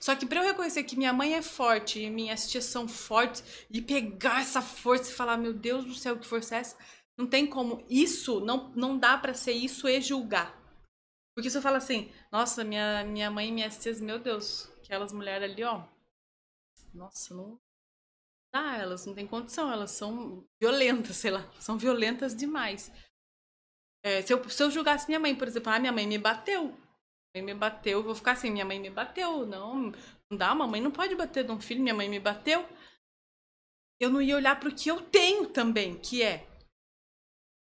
[0.00, 3.66] Só que para eu reconhecer que minha mãe é forte e minhas tias são fortes
[3.70, 6.76] e pegar essa força e falar: Meu Deus do céu, que força é essa?
[7.16, 7.84] Não tem como.
[7.88, 10.58] Isso, não, não dá para ser isso e julgar.
[11.34, 15.12] Porque se eu falo assim: Nossa, minha, minha mãe e minhas tias, meu Deus, aquelas
[15.12, 15.93] mulheres ali, ó.
[16.94, 17.60] Nossa, não,
[18.54, 22.92] ah, elas não têm condição, elas são violentas, sei lá, são violentas demais.
[24.04, 26.68] É, se, eu, se eu julgasse minha mãe, por exemplo, ah, minha mãe me bateu.
[27.34, 29.44] Minha mãe me bateu, eu vou ficar assim, minha mãe me bateu.
[29.44, 29.90] Não,
[30.30, 32.64] não dá, mamãe não pode bater de um filho, minha mãe me bateu.
[33.98, 36.46] Eu não ia olhar para o que eu tenho também, que é.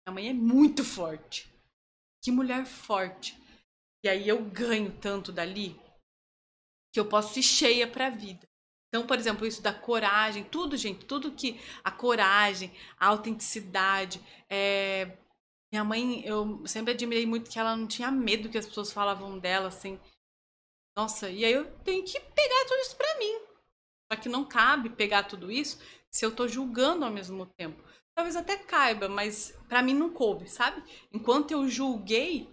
[0.06, 1.50] Minha mãe é muito forte.
[2.22, 3.38] Que mulher forte.
[4.04, 5.80] E aí eu ganho tanto dali
[6.94, 8.46] que eu posso ir cheia para a vida.
[8.96, 15.18] Então, por exemplo, isso da coragem, tudo, gente, tudo que a coragem, a autenticidade, é...
[15.70, 19.38] minha mãe, eu sempre admirei muito que ela não tinha medo que as pessoas falavam
[19.38, 20.00] dela, assim.
[20.98, 23.42] Nossa, e aí eu tenho que pegar tudo isso pra mim.
[24.10, 25.78] Só que não cabe pegar tudo isso
[26.10, 27.84] se eu tô julgando ao mesmo tempo.
[28.16, 30.82] Talvez até caiba, mas para mim não coube, sabe?
[31.12, 32.50] Enquanto eu julguei,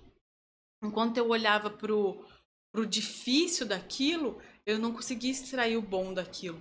[0.83, 2.27] enquanto eu olhava pro,
[2.73, 6.61] pro difícil daquilo, eu não consegui extrair o bom daquilo.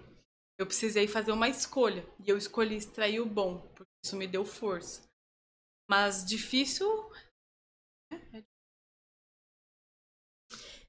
[0.58, 4.46] Eu precisei fazer uma escolha e eu escolhi extrair o bom, porque isso me deu
[4.46, 5.10] força.
[5.90, 6.88] Mas difícil.
[8.12, 8.44] Né, é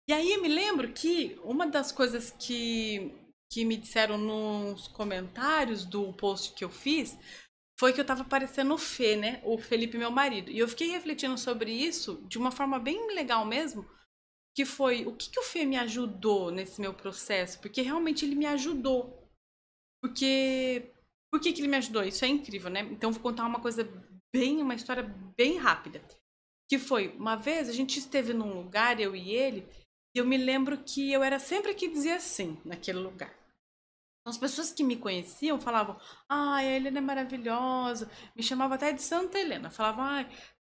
[0.08, 3.14] e aí me lembro que uma das coisas que,
[3.50, 7.16] que me disseram nos comentários do post que eu fiz
[7.78, 9.40] foi que eu tava parecendo o Fê, né?
[9.44, 10.50] O Felipe, meu marido.
[10.50, 13.88] E eu fiquei refletindo sobre isso de uma forma bem legal mesmo,
[14.54, 18.34] que foi o que, que o Fê me ajudou nesse meu processo, porque realmente ele
[18.34, 19.18] me ajudou.
[20.02, 20.90] Porque.
[21.32, 22.04] Por que, que ele me ajudou?
[22.04, 22.80] Isso é incrível, né?
[22.90, 23.88] Então vou contar uma coisa
[24.34, 25.02] bem, uma história
[25.36, 26.02] bem rápida.
[26.68, 29.66] Que foi, uma vez a gente esteve num lugar, eu e ele,
[30.14, 33.34] e eu me lembro que eu era sempre que dizia assim naquele lugar.
[34.24, 38.10] As pessoas que me conheciam falavam, ah, a Helena é maravilhosa.
[38.36, 39.68] Me chamava até de Santa Helena.
[39.68, 40.28] Falavam, ah,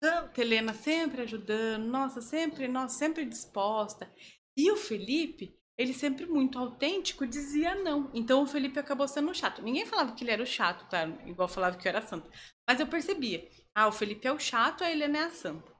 [0.03, 4.13] Santa Helena sempre ajudando, nossa, sempre, nossa, sempre disposta.
[4.57, 8.11] E o Felipe, ele sempre muito autêntico, dizia não.
[8.13, 9.63] Então o Felipe acabou sendo chato.
[9.63, 11.07] Ninguém falava que ele era o chato, tá?
[11.25, 12.29] Igual falava que eu era santa.
[12.69, 13.49] Mas eu percebia.
[13.73, 15.73] Ah, o Felipe é o chato, a Helena é a santa.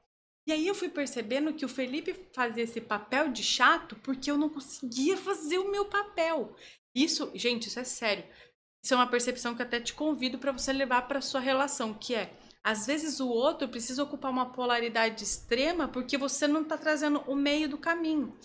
[0.47, 4.37] E aí eu fui percebendo que o Felipe fazia esse papel de chato porque eu
[4.37, 6.55] não conseguia fazer o meu papel.
[6.95, 8.23] Isso, gente, isso é sério.
[8.83, 12.15] Isso é uma percepção que até te convido para você levar para sua relação, que
[12.15, 17.19] é às vezes o outro precisa ocupar uma polaridade extrema porque você não está trazendo
[17.27, 18.37] o meio do caminho.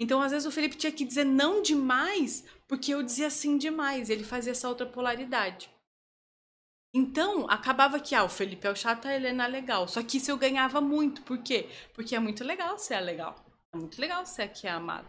[0.00, 4.08] Então, às vezes, o Felipe tinha que dizer não demais porque eu dizia sim demais.
[4.08, 5.70] Ele fazia essa outra polaridade.
[6.92, 9.86] Então, acabava que, ah, o Felipe é o chato, a Helena é legal.
[9.86, 11.22] Só que isso eu ganhava muito.
[11.22, 11.68] Por quê?
[11.92, 13.36] Porque é muito legal ser legal.
[13.74, 15.08] É muito legal ser aqui amado.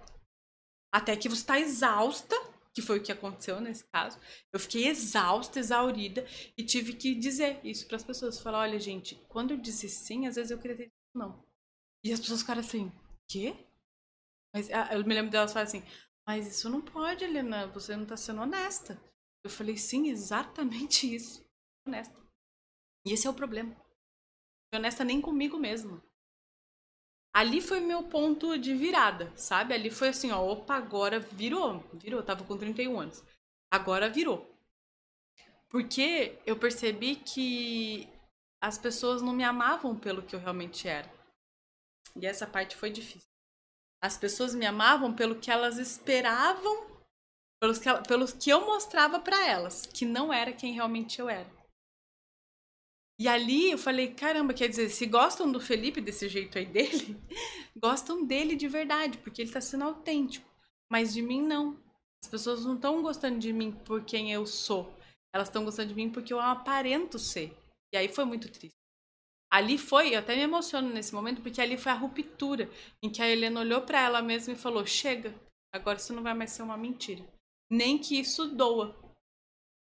[0.93, 2.35] Até que você está exausta
[2.73, 4.19] que foi o que aconteceu nesse caso.
[4.53, 6.25] Eu fiquei exausta, exaurida
[6.57, 10.27] e tive que dizer isso para as pessoas, falar, olha, gente, quando eu disse sim,
[10.27, 11.43] às vezes eu queria ter não.
[12.03, 12.91] E as pessoas ficaram assim,
[13.27, 13.55] quê?
[14.53, 15.83] Mas ah, eu me lembro delas falar assim,
[16.27, 19.01] mas isso não pode, Helena, você não está sendo honesta.
[19.43, 21.45] Eu falei, sim, exatamente isso.
[21.85, 22.15] Honesta.
[23.05, 23.75] E esse é o problema.
[24.73, 26.01] Honesta nem comigo mesma.
[27.33, 29.73] Ali foi meu ponto de virada, sabe?
[29.73, 31.79] Ali foi assim, ó, opa, agora virou.
[31.93, 33.23] Virou, tava com 31 anos.
[33.71, 34.53] Agora virou.
[35.69, 38.09] Porque eu percebi que
[38.61, 41.09] as pessoas não me amavam pelo que eu realmente era.
[42.15, 43.29] E essa parte foi difícil.
[44.03, 46.87] As pessoas me amavam pelo que elas esperavam,
[47.61, 51.49] pelos que, pelos que eu mostrava para elas, que não era quem realmente eu era.
[53.19, 57.15] E ali eu falei, caramba, quer dizer, se gostam do Felipe desse jeito aí dele,
[57.75, 60.49] gostam dele de verdade, porque ele tá sendo autêntico.
[60.91, 61.77] Mas de mim não.
[62.23, 64.93] As pessoas não estão gostando de mim por quem eu sou.
[65.33, 67.55] Elas estão gostando de mim porque eu aparento ser.
[67.93, 68.75] E aí foi muito triste.
[69.51, 72.69] Ali foi, eu até me emociono nesse momento, porque ali foi a ruptura
[73.03, 75.35] em que a Helena olhou para ela mesma e falou: Chega,
[75.73, 77.25] agora isso não vai mais ser uma mentira.
[77.69, 78.95] Nem que isso doa.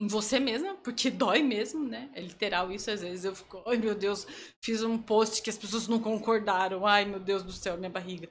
[0.04, 2.10] Em você mesma, porque dói mesmo, né?
[2.13, 2.92] É literal isso.
[2.92, 4.28] Às vezes eu fico, ai meu Deus,
[4.62, 6.86] fiz um post que as pessoas não concordaram.
[6.86, 8.30] Ai meu Deus do céu, minha barriga.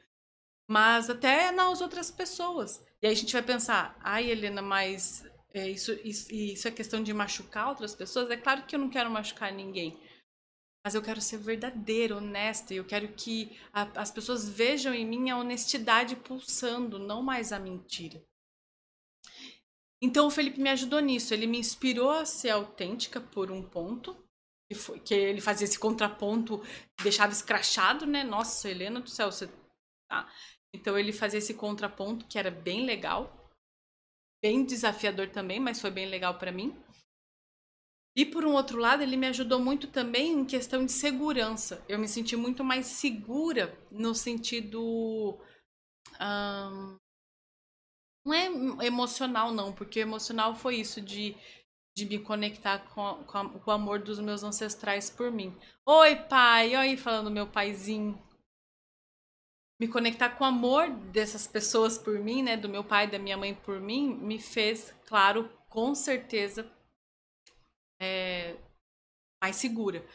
[0.69, 2.85] Mas até nas outras pessoas.
[3.01, 7.03] E aí a gente vai pensar: ai Helena, mas é, isso, isso, isso é questão
[7.03, 8.31] de machucar outras pessoas?
[8.31, 9.99] É claro que eu não quero machucar ninguém
[10.85, 15.07] mas eu quero ser verdadeira, honesta, e eu quero que a, as pessoas vejam em
[15.07, 18.21] mim a honestidade pulsando, não mais a mentira.
[20.03, 24.17] Então o Felipe me ajudou nisso, ele me inspirou a ser autêntica por um ponto,
[24.69, 26.61] que, foi, que ele fazia esse contraponto,
[27.01, 28.25] deixava escrachado, né?
[28.25, 29.49] Nossa, Helena do céu, você
[30.11, 30.29] tá.
[30.75, 33.33] Então ele fazia esse contraponto que era bem legal,
[34.43, 36.77] bem desafiador também, mas foi bem legal para mim.
[38.17, 41.83] E por um outro lado, ele me ajudou muito também em questão de segurança.
[41.88, 45.38] Eu me senti muito mais segura no sentido.
[46.21, 46.99] Um,
[48.25, 48.35] não
[48.81, 51.37] é emocional, não, porque emocional foi isso de,
[51.97, 55.57] de me conectar com, a, com, a, com, o amor dos meus ancestrais por mim.
[55.85, 56.75] Oi, pai!
[56.75, 58.21] Aí falando meu paizinho.
[59.81, 62.57] Me conectar com o amor dessas pessoas por mim, né?
[62.57, 66.71] Do meu pai, da minha mãe por mim, me fez, claro, com certeza,
[68.01, 68.57] é,
[69.43, 70.07] mais segura.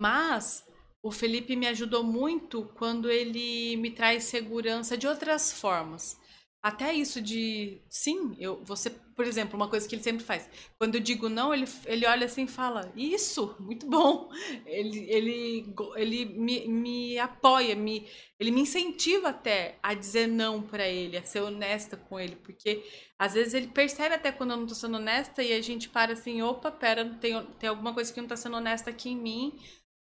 [0.00, 0.66] Mas
[1.00, 6.18] o Felipe me ajudou muito quando ele me traz segurança de outras formas.
[6.64, 10.48] Até isso de sim, eu você, por exemplo, uma coisa que ele sempre faz.
[10.78, 14.30] Quando eu digo não, ele, ele olha assim e fala: "Isso, muito bom".
[14.64, 18.08] Ele ele ele me, me apoia, me
[18.40, 22.82] ele me incentiva até a dizer não para ele, a ser honesta com ele, porque
[23.18, 26.14] às vezes ele percebe até quando eu não tô sendo honesta e a gente para
[26.14, 29.58] assim: "Opa, pera, tem tem alguma coisa que não tá sendo honesta aqui em mim".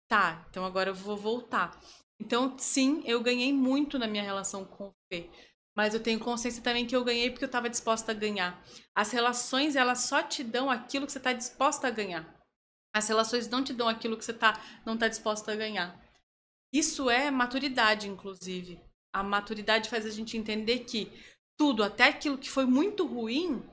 [0.07, 1.79] Tá, então agora eu vou voltar.
[2.19, 5.29] Então, sim, eu ganhei muito na minha relação com o Fê
[5.75, 8.61] mas eu tenho consciência também que eu ganhei porque eu estava disposta a ganhar.
[8.95, 12.39] As relações, elas só te dão aquilo que você está disposta a ganhar.
[12.93, 15.97] As relações não te dão aquilo que você tá, não está disposta a ganhar.
[16.73, 18.79] Isso é maturidade, inclusive.
[19.13, 21.11] A maturidade faz a gente entender que
[21.57, 23.63] tudo, até aquilo que foi muito ruim,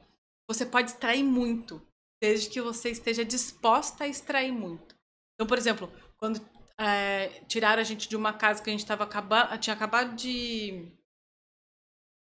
[0.48, 1.80] você pode extrair muito,
[2.20, 4.94] desde que você esteja disposta a extrair muito.
[5.34, 6.40] Então, por exemplo, quando
[6.78, 10.92] é, tiraram a gente de uma casa que a gente tava acabando, tinha acabado de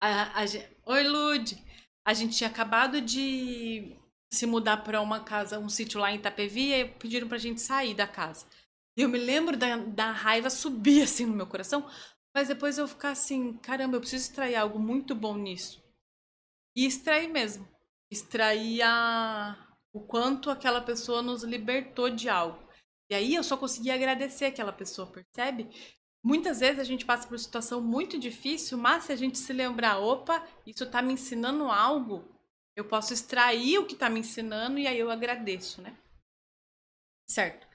[0.02, 0.46] a, a,
[0.86, 1.58] Oi, Lud!
[2.06, 3.96] A gente tinha acabado de
[4.32, 7.94] se mudar para uma casa, um sítio lá em Itapevi, e pediram pra gente sair
[7.94, 8.46] da casa.
[8.98, 11.90] E eu me lembro da, da raiva subir assim no meu coração,
[12.34, 15.84] mas depois eu ficar assim, caramba, eu preciso extrair algo muito bom nisso.
[16.76, 17.68] E extrair mesmo.
[18.12, 19.58] Extrair a...
[19.92, 22.68] o quanto aquela pessoa nos libertou de algo.
[23.10, 25.70] E aí eu só consegui agradecer aquela pessoa, percebe?
[26.28, 29.54] Muitas vezes a gente passa por uma situação muito difícil, mas se a gente se
[29.54, 32.28] lembrar, opa, isso está me ensinando algo,
[32.76, 35.98] eu posso extrair o que está me ensinando e aí eu agradeço, né?
[37.30, 37.66] Certo.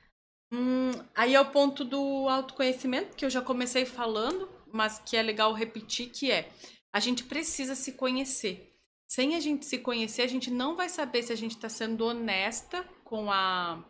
[0.53, 5.23] Hum, aí é o ponto do autoconhecimento, que eu já comecei falando, mas que é
[5.23, 6.53] legal repetir, que é
[6.93, 8.79] a gente precisa se conhecer.
[9.09, 12.05] Sem a gente se conhecer, a gente não vai saber se a gente está sendo
[12.05, 13.83] honesta com a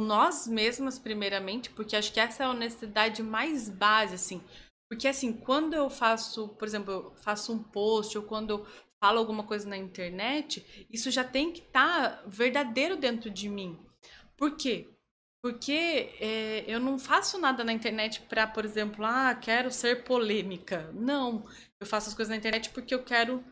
[0.00, 4.42] nós mesmas, primeiramente, porque acho que essa é a honestidade mais base, assim.
[4.88, 8.66] Porque, assim, quando eu faço, por exemplo, eu faço um post ou quando eu
[9.00, 13.78] falo alguma coisa na internet, isso já tem que estar tá verdadeiro dentro de mim.
[14.36, 14.88] Por quê?
[15.42, 20.90] Porque é, eu não faço nada na internet para, por exemplo, ah, quero ser polêmica.
[20.92, 21.44] Não.
[21.80, 23.44] Eu faço as coisas na internet porque eu quero.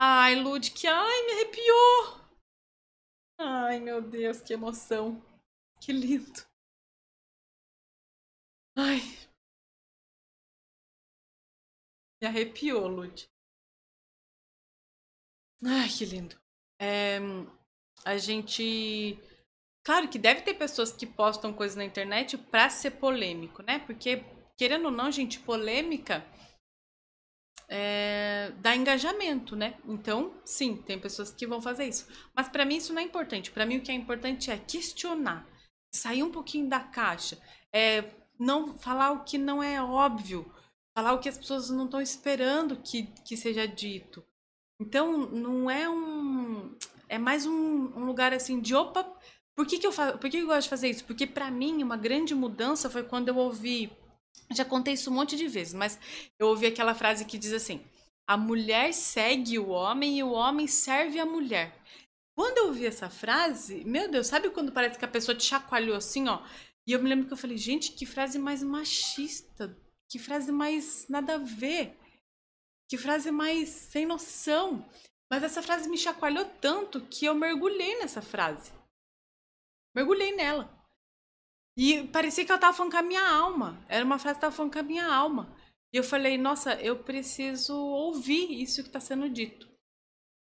[0.00, 2.25] Ai, Lud, que ai, me arrepiou!
[3.38, 5.22] Ai, meu Deus, que emoção.
[5.80, 6.42] Que lindo.
[8.76, 9.02] Ai.
[12.20, 13.26] Me arrepiou, Lud.
[15.64, 16.36] Ai, que lindo.
[16.80, 17.18] É,
[18.04, 19.18] a gente
[19.84, 23.80] Claro que deve ter pessoas que postam coisas na internet pra ser polêmico, né?
[23.80, 24.24] Porque,
[24.56, 26.24] querendo ou não, gente, polêmica
[27.68, 29.74] é, dá engajamento, né?
[29.86, 32.06] Então, sim, tem pessoas que vão fazer isso.
[32.34, 33.50] Mas para mim isso não é importante.
[33.50, 35.46] Para mim o que é importante é questionar,
[35.94, 37.38] sair um pouquinho da caixa,
[37.72, 38.04] é,
[38.38, 40.50] não falar o que não é óbvio,
[40.96, 44.24] falar o que as pessoas não estão esperando que, que seja dito.
[44.80, 46.76] Então, não é um.
[47.08, 49.04] É mais um, um lugar assim de opa.
[49.54, 50.18] Por que, que eu faço?
[50.18, 51.04] Por que eu gosto de fazer isso?
[51.04, 53.90] Porque para mim uma grande mudança foi quando eu ouvi.
[54.50, 55.98] Já contei isso um monte de vezes, mas
[56.38, 57.84] eu ouvi aquela frase que diz assim:
[58.26, 61.76] a mulher segue o homem e o homem serve a mulher.
[62.36, 65.96] Quando eu ouvi essa frase, meu Deus, sabe quando parece que a pessoa te chacoalhou
[65.96, 66.42] assim, ó?
[66.86, 69.76] E eu me lembro que eu falei, gente, que frase mais machista,
[70.08, 71.98] que frase mais nada a ver,
[72.88, 74.86] que frase mais sem noção.
[75.30, 78.70] Mas essa frase me chacoalhou tanto que eu mergulhei nessa frase.
[79.94, 80.75] Mergulhei nela.
[81.76, 83.84] E parecia que ela tava falando com a minha alma.
[83.88, 85.54] Era uma frase que tava falando com a minha alma.
[85.92, 89.66] E eu falei, nossa, eu preciso ouvir isso que está sendo dito.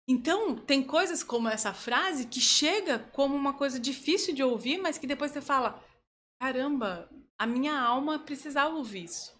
[0.09, 4.99] Então, tem coisas como essa frase que chega como uma coisa difícil de ouvir, mas
[4.99, 5.85] que depois você fala:
[6.41, 9.37] caramba, a minha alma precisava ouvir isso.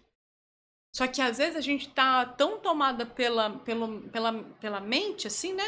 [0.93, 5.53] Só que às vezes a gente tá tão tomada pela, pela, pela, pela mente, assim,
[5.53, 5.63] né?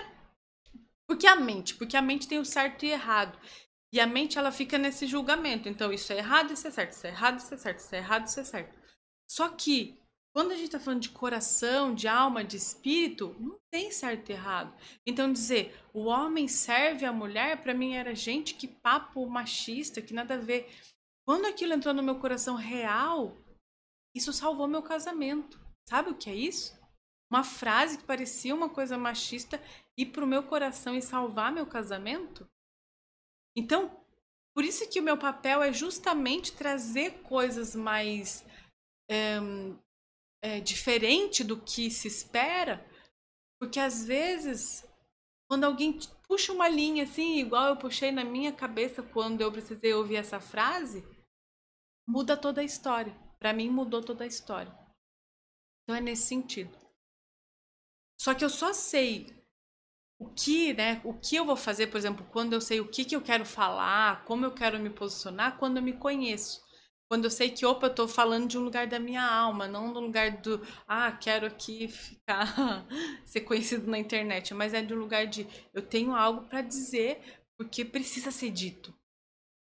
[1.07, 3.39] Porque a mente, porque a mente tem o certo e errado.
[3.91, 5.67] E a mente ela fica nesse julgamento.
[5.67, 7.97] Então, isso é errado, isso é certo, isso é errado, isso é certo, isso é
[7.97, 8.79] errado, isso é certo.
[9.27, 9.99] Só que
[10.33, 14.33] quando a gente está falando de coração, de alma, de espírito, não tem certo e
[14.33, 14.73] errado.
[15.05, 20.13] Então dizer o homem serve a mulher, para mim era gente que papo machista, que
[20.13, 20.71] nada a ver.
[21.27, 23.37] Quando aquilo entrou no meu coração real,
[24.15, 25.59] isso salvou meu casamento.
[25.87, 26.77] Sabe o que é isso?
[27.31, 29.61] Uma frase que parecia uma coisa machista
[29.97, 32.47] ir pro meu coração e salvar meu casamento?
[33.55, 34.03] Então,
[34.53, 38.45] por isso que o meu papel é justamente trazer coisas mais
[39.09, 39.37] é,
[40.41, 42.85] é, diferente do que se espera,
[43.59, 44.85] porque às vezes,
[45.49, 49.93] quando alguém puxa uma linha assim, igual eu puxei na minha cabeça quando eu precisei
[49.93, 51.03] ouvir essa frase,
[52.07, 53.13] muda toda a história.
[53.37, 54.71] Para mim, mudou toda a história.
[55.83, 56.77] Então é nesse sentido.
[58.19, 59.38] Só que eu só sei
[60.19, 63.05] o que, né, o que eu vou fazer, por exemplo, quando eu sei o que,
[63.05, 66.61] que eu quero falar, como eu quero me posicionar, quando eu me conheço.
[67.09, 69.91] Quando eu sei que, opa, eu tô falando de um lugar da minha alma, não
[69.91, 72.85] do lugar do, ah, quero aqui ficar,
[73.25, 77.41] ser conhecido na internet, mas é de um lugar de, eu tenho algo para dizer,
[77.57, 78.93] porque precisa ser dito.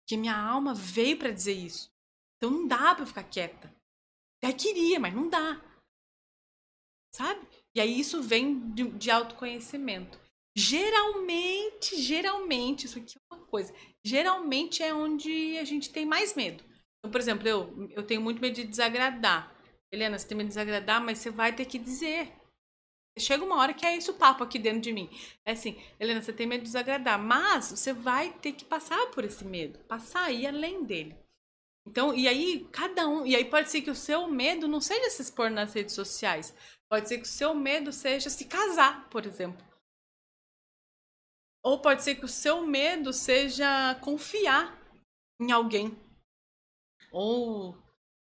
[0.03, 1.91] Porque minha alma veio para dizer isso.
[2.37, 3.75] Então não dá para ficar quieta.
[4.43, 5.63] Até queria, mas não dá.
[7.15, 7.47] Sabe?
[7.75, 10.19] E aí isso vem de, de autoconhecimento.
[10.57, 13.73] Geralmente, geralmente, isso aqui é uma coisa.
[14.05, 16.65] Geralmente é onde a gente tem mais medo.
[16.99, 19.55] Então, por exemplo, eu, eu tenho muito medo de desagradar.
[19.93, 22.33] Helena, você tem medo de desagradar, mas você vai ter que dizer.
[23.19, 25.11] Chega uma hora que é isso o papo aqui dentro de mim.
[25.45, 29.25] É assim, Helena, você tem medo de desagradar, mas você vai ter que passar por
[29.25, 31.17] esse medo, passar aí além dele.
[31.87, 35.11] Então, e aí cada um, e aí pode ser que o seu medo não seja
[35.11, 36.55] se expor nas redes sociais.
[36.89, 39.70] Pode ser que o seu medo seja se casar, por exemplo.
[41.63, 44.79] Ou pode ser que o seu medo seja confiar
[45.41, 45.97] em alguém.
[47.13, 47.73] Ou,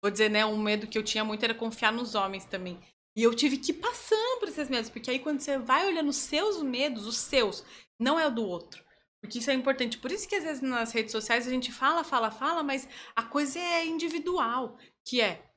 [0.02, 2.80] vou dizer, né, um medo que eu tinha muito era confiar nos homens também.
[3.16, 6.10] E eu tive que ir passando por esses medos, porque aí quando você vai olhando
[6.10, 7.66] os seus medos, os seus,
[8.00, 8.84] não é o do outro.
[9.22, 9.98] Porque isso é importante.
[9.98, 13.24] Por isso que às vezes nas redes sociais a gente fala, fala, fala, mas a
[13.24, 15.52] coisa é individual, que é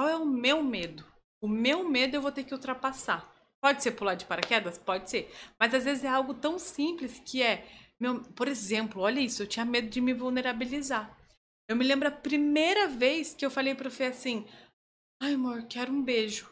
[0.00, 1.04] qual é o meu medo?
[1.42, 3.30] O meu medo eu vou ter que ultrapassar.
[3.62, 4.78] Pode ser pular de paraquedas?
[4.78, 5.32] Pode ser.
[5.58, 7.66] Mas às vezes é algo tão simples que é,
[8.00, 11.16] meu, por exemplo, olha isso, eu tinha medo de me vulnerabilizar.
[11.68, 14.46] Eu me lembro a primeira vez que eu falei pro Fê assim:
[15.22, 16.50] Ai, amor, quero um beijo.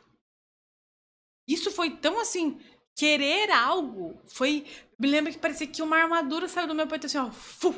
[1.48, 2.60] Isso foi tão assim,
[2.94, 4.20] querer algo.
[4.26, 4.66] Foi.
[4.98, 7.30] Me lembro que parecia que uma armadura saiu do meu peito assim, ó.
[7.30, 7.72] Fu!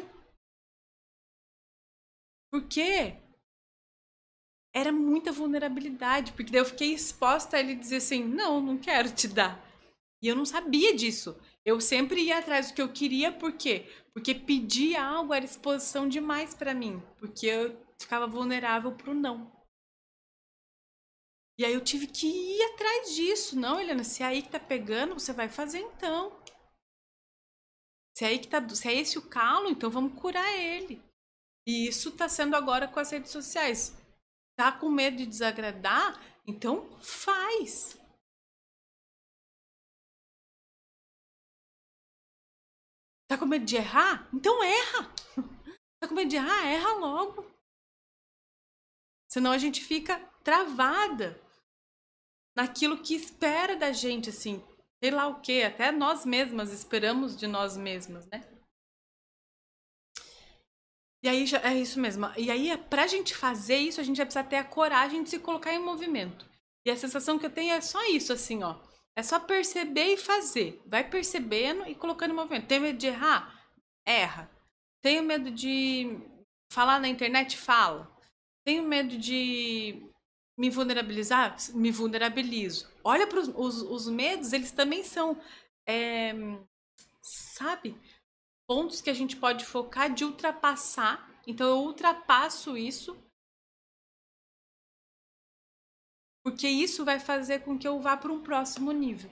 [2.50, 3.16] Por quê?
[4.74, 9.10] Era muita vulnerabilidade, porque daí eu fiquei exposta a ele dizer assim: não, não quero
[9.10, 9.60] te dar.
[10.22, 11.36] E eu não sabia disso.
[11.64, 13.86] Eu sempre ia atrás do que eu queria, por quê?
[14.12, 19.50] Porque pedir algo era exposição demais para mim, porque eu ficava vulnerável pro não.
[21.58, 23.58] E aí eu tive que ir atrás disso.
[23.58, 26.32] Não, Helena, se é aí que tá pegando, você vai fazer então.
[28.16, 31.02] Se é aí que tá, se é esse o calo, então vamos curar ele.
[31.66, 33.94] E isso tá sendo agora com as redes sociais.
[34.60, 36.20] Tá com medo de desagradar?
[36.46, 37.98] Então faz.
[43.26, 44.28] Tá com medo de errar?
[44.34, 45.14] Então erra.
[45.98, 46.66] Tá com medo de errar?
[46.66, 47.50] Erra logo.
[49.32, 51.40] Senão a gente fica travada
[52.54, 54.62] naquilo que espera da gente, assim,
[55.02, 58.59] sei lá o que, até nós mesmas esperamos de nós mesmas, né?
[61.22, 62.30] E aí já é isso mesmo.
[62.36, 65.38] E aí, pra gente fazer isso, a gente vai precisar ter a coragem de se
[65.38, 66.48] colocar em movimento.
[66.84, 68.76] E a sensação que eu tenho é só isso, assim, ó.
[69.14, 70.80] É só perceber e fazer.
[70.86, 72.66] Vai percebendo e colocando em movimento.
[72.66, 73.68] Tem medo de errar?
[74.06, 74.50] Erra.
[75.02, 76.18] Tenho medo de
[76.72, 77.56] falar na internet?
[77.56, 78.10] Fala.
[78.64, 80.02] Tenho medo de
[80.58, 81.56] me vulnerabilizar?
[81.74, 82.88] Me vulnerabilizo.
[83.04, 83.48] Olha para os,
[83.82, 85.38] os medos, eles também são,
[85.86, 86.34] é,
[87.22, 87.96] sabe,
[88.70, 91.28] pontos que a gente pode focar de ultrapassar.
[91.44, 93.20] Então eu ultrapasso isso
[96.44, 99.28] porque isso vai fazer com que eu vá para um próximo nível.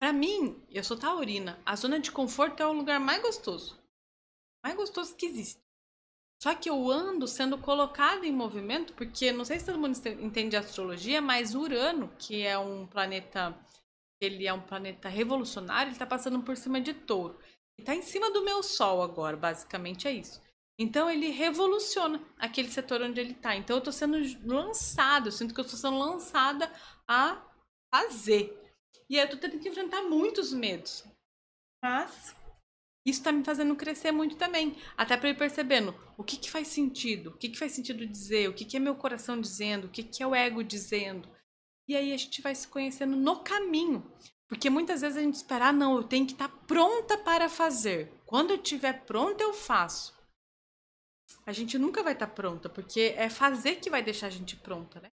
[0.00, 3.78] Para mim, eu sou taurina, a zona de conforto é o lugar mais gostoso.
[4.64, 5.62] Mais gostoso que existe.
[6.42, 10.56] Só que eu ando sendo colocado em movimento, porque não sei se todo mundo entende
[10.56, 13.54] astrologia, mas Urano, que é um planeta,
[14.20, 17.38] ele é um planeta revolucionário, ele está passando por cima de Touro.
[17.78, 20.40] E está em cima do meu Sol agora, basicamente é isso.
[20.78, 23.56] Então ele revoluciona aquele setor onde ele está.
[23.56, 26.72] Então eu estou sendo lançado, eu sinto que eu estou sendo lançada
[27.08, 27.44] a
[27.92, 28.56] fazer.
[29.10, 31.04] E aí eu estou tendo que enfrentar muitos medos.
[31.82, 32.36] Mas
[33.04, 34.76] isso está me fazendo crescer muito também.
[34.96, 38.48] Até para ir percebendo o que, que faz sentido, o que, que faz sentido dizer,
[38.48, 41.28] o que, que é meu coração dizendo, o que, que é o ego dizendo.
[41.88, 44.04] E aí a gente vai se conhecendo no caminho.
[44.46, 48.12] Porque muitas vezes a gente espera, ah, não, eu tenho que estar pronta para fazer.
[48.24, 50.18] Quando eu estiver pronta, eu faço
[51.48, 55.00] a gente nunca vai estar pronta, porque é fazer que vai deixar a gente pronta,
[55.00, 55.10] né?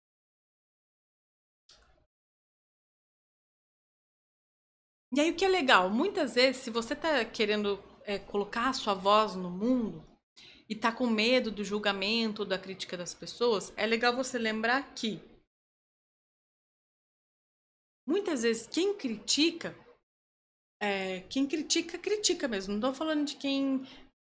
[5.14, 8.74] E aí o que é legal, muitas vezes, se você está querendo é, colocar a
[8.74, 10.06] sua voz no mundo
[10.70, 15.20] e tá com medo do julgamento, da crítica das pessoas, é legal você lembrar que
[18.12, 19.76] muitas vezes quem critica,
[20.82, 22.74] é, quem critica, critica mesmo.
[22.74, 23.88] Não estou falando de quem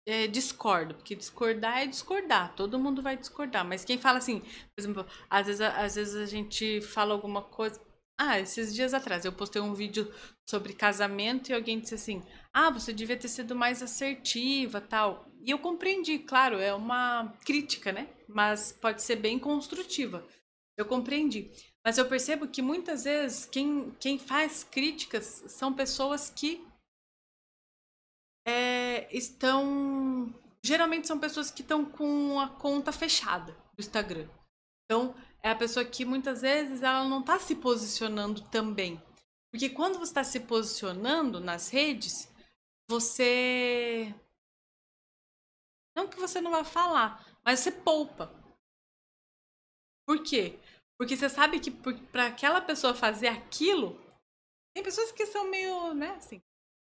[0.06, 4.78] é, discordo, porque discordar é discordar, todo mundo vai discordar, mas quem fala assim, por
[4.78, 7.80] exemplo, às vezes, às vezes a gente fala alguma coisa.
[8.18, 10.12] Ah, esses dias atrás eu postei um vídeo
[10.46, 12.22] sobre casamento e alguém disse assim:
[12.52, 15.26] Ah, você devia ter sido mais assertiva tal.
[15.42, 18.08] E eu compreendi, claro, é uma crítica, né?
[18.28, 20.22] Mas pode ser bem construtiva.
[20.80, 21.50] Eu compreendi.
[21.84, 26.66] Mas eu percebo que muitas vezes quem, quem faz críticas são pessoas que
[28.46, 30.34] é, estão.
[30.62, 34.28] Geralmente são pessoas que estão com a conta fechada do Instagram.
[34.84, 39.02] Então, é a pessoa que muitas vezes ela não está se posicionando também.
[39.50, 42.32] Porque quando você está se posicionando nas redes,
[42.88, 44.14] você.
[45.96, 48.39] Não que você não vai falar, mas você poupa.
[50.10, 50.58] Por quê?
[50.98, 53.96] Porque você sabe que para aquela pessoa fazer aquilo,
[54.74, 56.42] tem pessoas que são meio, né, assim,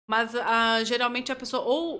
[0.06, 2.00] mas uh, geralmente a pessoa ou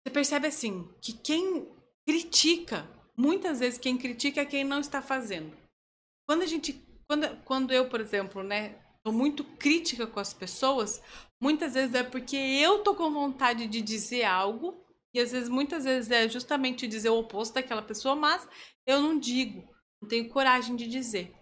[0.00, 1.70] você percebe assim que quem
[2.08, 5.54] critica, muitas vezes quem critica é quem não está fazendo.
[6.26, 6.72] Quando a gente
[7.06, 11.02] quando, quando eu, por exemplo, né, tô muito crítica com as pessoas,
[11.38, 14.82] muitas vezes é porque eu tô com vontade de dizer algo
[15.14, 18.46] e às vezes muitas vezes é justamente dizer o oposto daquela pessoa, mas
[18.84, 19.66] eu não digo,
[20.02, 21.32] não tenho coragem de dizer.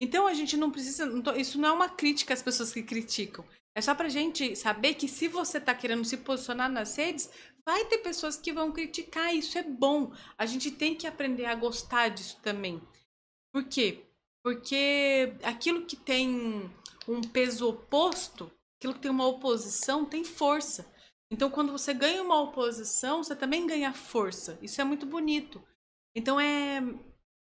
[0.00, 1.10] Então a gente não precisa.
[1.36, 3.44] Isso não é uma crítica às pessoas que criticam.
[3.74, 7.30] É só pra gente saber que se você tá querendo se posicionar nas redes,
[7.64, 9.34] vai ter pessoas que vão criticar.
[9.34, 10.12] Isso é bom.
[10.36, 12.80] A gente tem que aprender a gostar disso também.
[13.52, 14.04] Por quê?
[14.44, 16.70] Porque aquilo que tem
[17.08, 20.90] um peso oposto, aquilo que tem uma oposição, tem força.
[21.30, 24.58] Então, quando você ganha uma oposição, você também ganha força.
[24.62, 25.62] Isso é muito bonito.
[26.14, 26.80] Então, é,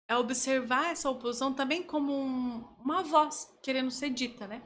[0.08, 4.62] é observar essa oposição também como um, uma voz querendo ser dita, né?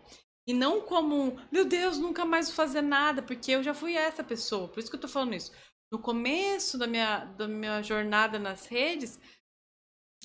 [0.46, 4.22] E não como, meu Deus, nunca mais vou fazer nada, porque eu já fui essa
[4.22, 4.68] pessoa.
[4.68, 5.50] Por isso que eu tô falando isso.
[5.90, 9.18] No começo da minha, da minha jornada nas redes,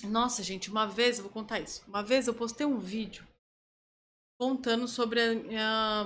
[0.04, 1.82] nossa, gente, uma vez, eu vou contar isso.
[1.88, 3.26] Uma vez eu postei um vídeo
[4.42, 5.20] contando sobre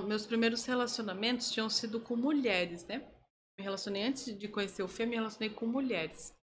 [0.05, 2.99] meus primeiros relacionamentos tinham sido com mulheres, né?
[3.57, 6.35] Me relacionei antes de conhecer o Fê, me relacionei com mulheres.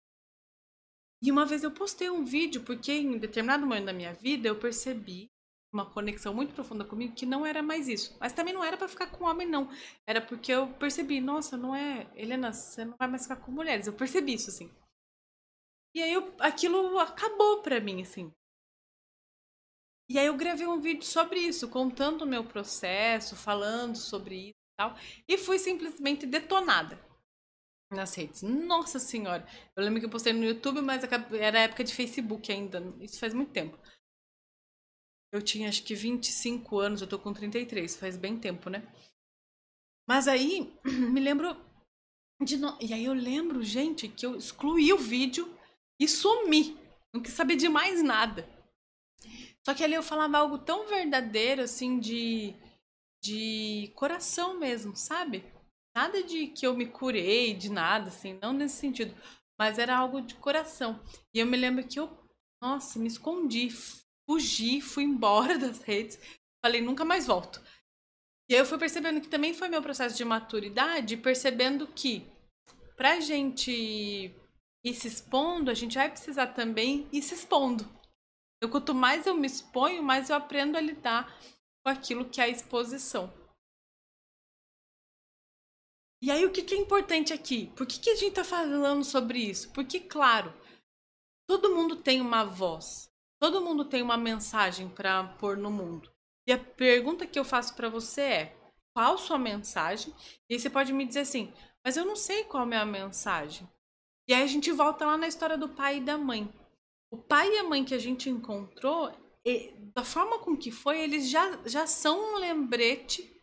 [1.21, 4.59] E uma vez eu postei um vídeo porque em determinado momento da minha vida eu
[4.59, 5.29] percebi
[5.71, 8.17] uma conexão muito profunda comigo que não era mais isso.
[8.19, 9.69] Mas também não era para ficar com homem não.
[10.07, 13.85] Era porque eu percebi, nossa, não é, Helena, você não vai mais ficar com mulheres.
[13.85, 14.71] Eu percebi isso assim.
[15.93, 18.33] E aí eu, aquilo acabou para mim assim.
[20.09, 24.53] E aí eu gravei um vídeo sobre isso, contando o meu processo, falando sobre isso.
[24.77, 24.95] tal.
[25.27, 26.99] E fui simplesmente detonada
[27.91, 28.41] nas redes.
[28.41, 29.47] Nossa senhora.
[29.75, 32.81] Eu lembro que eu postei no YouTube, mas era época de Facebook ainda.
[32.99, 33.77] Isso faz muito tempo.
[35.31, 38.87] Eu tinha acho que 25 anos, eu tô com 33, faz bem tempo, né?
[40.07, 41.55] Mas aí, me lembro
[42.43, 42.77] de no...
[42.79, 45.51] E aí eu lembro, gente, que eu excluí o vídeo
[45.99, 46.77] e sumi.
[47.13, 48.47] Não quis saber de mais nada.
[49.65, 52.53] Só que ali eu falava algo tão verdadeiro, assim, de,
[53.23, 55.43] de coração mesmo, sabe?
[55.95, 59.15] Nada de que eu me curei, de nada, assim, não nesse sentido.
[59.57, 60.99] Mas era algo de coração.
[61.33, 62.09] E eu me lembro que eu,
[62.61, 63.69] nossa, me escondi,
[64.29, 66.19] fugi, fui embora das redes.
[66.63, 67.61] Falei, nunca mais volto.
[68.49, 72.27] E aí eu fui percebendo que também foi meu processo de maturidade, percebendo que
[72.97, 74.35] pra gente
[74.83, 77.87] ir se expondo, a gente vai precisar também ir se expondo.
[78.63, 81.37] Eu, quanto mais eu me exponho, mais eu aprendo a lidar
[81.83, 83.29] com aquilo que é a exposição.
[86.21, 87.67] E aí, o que, que é importante aqui?
[87.75, 89.69] Por que, que a gente está falando sobre isso?
[89.73, 90.53] Porque, claro,
[91.45, 96.09] todo mundo tem uma voz, todo mundo tem uma mensagem para pôr no mundo.
[96.47, 98.57] E a pergunta que eu faço para você é:
[98.95, 100.15] qual sua mensagem?
[100.49, 101.53] E aí você pode me dizer assim,
[101.85, 103.69] mas eu não sei qual é a minha mensagem.
[104.25, 106.49] E aí a gente volta lá na história do pai e da mãe
[107.13, 109.11] o pai e a mãe que a gente encontrou,
[109.45, 113.39] e, da forma com que foi, eles já, já são um lembrete.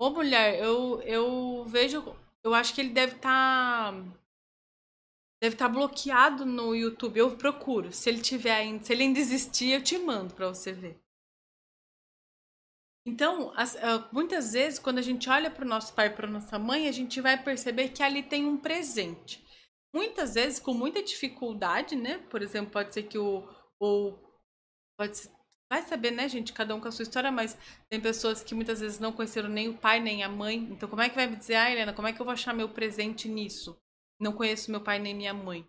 [0.00, 2.16] Ô mulher, eu, eu vejo.
[2.42, 3.92] Eu acho que ele deve estar.
[3.92, 3.98] Tá,
[5.42, 7.18] deve estar tá bloqueado no YouTube.
[7.18, 7.92] Eu procuro.
[7.92, 8.82] Se ele tiver ainda.
[8.82, 10.98] Se ele ainda existir, eu te mando para você ver.
[13.06, 16.26] Então, as, uh, muitas vezes, quando a gente olha para o nosso pai e para
[16.26, 19.46] nossa mãe, a gente vai perceber que ali tem um presente
[19.94, 22.18] muitas vezes com muita dificuldade, né?
[22.30, 23.48] Por exemplo, pode ser que o.
[23.80, 24.14] o
[24.98, 25.30] pode ser,
[25.70, 26.52] vai saber, né, gente?
[26.52, 27.56] Cada um com a sua história, mas
[27.90, 30.56] tem pessoas que muitas vezes não conheceram nem o pai nem a mãe.
[30.70, 32.54] Então, como é que vai me dizer, ah, Helena, como é que eu vou achar
[32.54, 33.78] meu presente nisso?
[34.20, 35.68] Não conheço meu pai nem minha mãe.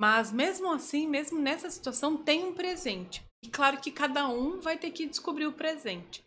[0.00, 3.22] Mas mesmo assim, mesmo nessa situação, tem um presente.
[3.42, 6.24] E claro que cada um vai ter que descobrir o presente.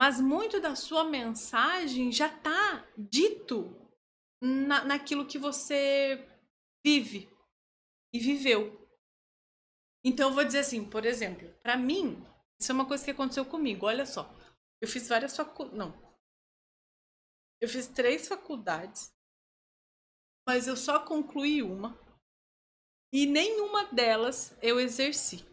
[0.00, 3.76] Mas muito da sua mensagem já está dito
[4.42, 6.26] na, naquilo que você
[6.84, 7.28] vive
[8.12, 8.80] e viveu.
[10.04, 12.24] Então eu vou dizer assim, por exemplo, para mim,
[12.58, 13.86] isso é uma coisa que aconteceu comigo.
[13.86, 14.30] Olha só,
[14.80, 16.10] eu fiz várias faculdades, não.
[17.60, 19.12] Eu fiz três faculdades,
[20.48, 21.98] mas eu só concluí uma
[23.12, 25.44] e nenhuma delas eu exerci.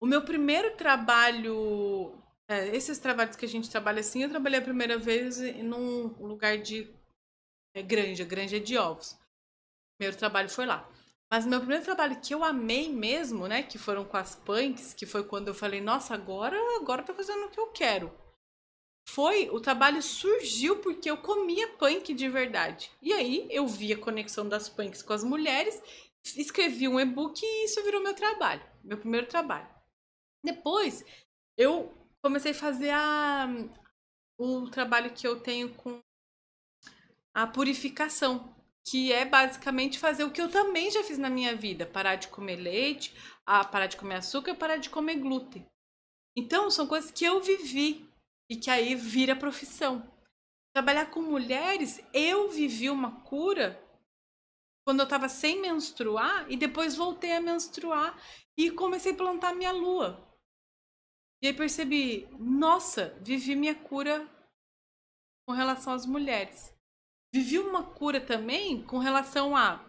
[0.00, 4.64] O meu primeiro trabalho, é, esses trabalhos que a gente trabalha assim, eu trabalhei a
[4.64, 6.94] primeira vez num lugar de
[7.74, 9.18] é, granja, granja de ovos
[9.98, 10.88] primeiro trabalho foi lá.
[11.30, 15.04] Mas meu primeiro trabalho que eu amei mesmo, né, que foram com as punks, que
[15.04, 18.10] foi quando eu falei, nossa, agora, agora tô fazendo o que eu quero.
[19.10, 22.90] Foi, o trabalho surgiu porque eu comia punk de verdade.
[23.02, 25.82] E aí eu vi a conexão das punks com as mulheres,
[26.36, 29.68] escrevi um e-book e isso virou meu trabalho, meu primeiro trabalho.
[30.42, 31.04] Depois,
[31.56, 31.92] eu
[32.22, 33.48] comecei a fazer a,
[34.38, 36.00] o trabalho que eu tenho com
[37.34, 38.54] a purificação,
[38.90, 42.28] que é basicamente fazer o que eu também já fiz na minha vida, parar de
[42.28, 43.14] comer leite,
[43.44, 45.66] a parar de comer açúcar, parar de comer glúten.
[46.36, 48.08] Então, são coisas que eu vivi
[48.50, 50.10] e que aí vira profissão.
[50.74, 53.82] Trabalhar com mulheres, eu vivi uma cura
[54.86, 58.18] quando eu estava sem menstruar e depois voltei a menstruar
[58.56, 60.26] e comecei a plantar minha lua.
[61.42, 64.26] E aí percebi, nossa, vivi minha cura
[65.46, 66.77] com relação às mulheres
[67.32, 69.84] vivi uma cura também com relação a,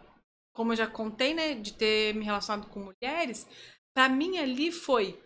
[0.53, 3.47] como eu já contei, né, de ter me relacionado com mulheres.
[3.93, 5.21] Para mim ali foi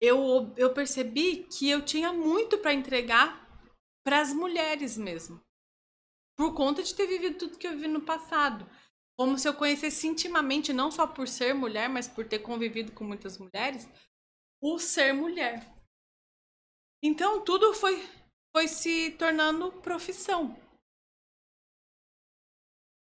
[0.00, 3.46] eu, eu percebi que eu tinha muito para entregar
[4.02, 5.40] para as mulheres mesmo.
[6.36, 8.66] Por conta de ter vivido tudo que eu vivi no passado.
[9.18, 13.04] Como se eu conhecesse intimamente, não só por ser mulher, mas por ter convivido com
[13.04, 13.86] muitas mulheres,
[14.62, 15.70] o ser mulher.
[17.02, 18.02] Então tudo foi,
[18.56, 20.56] foi se tornando profissão.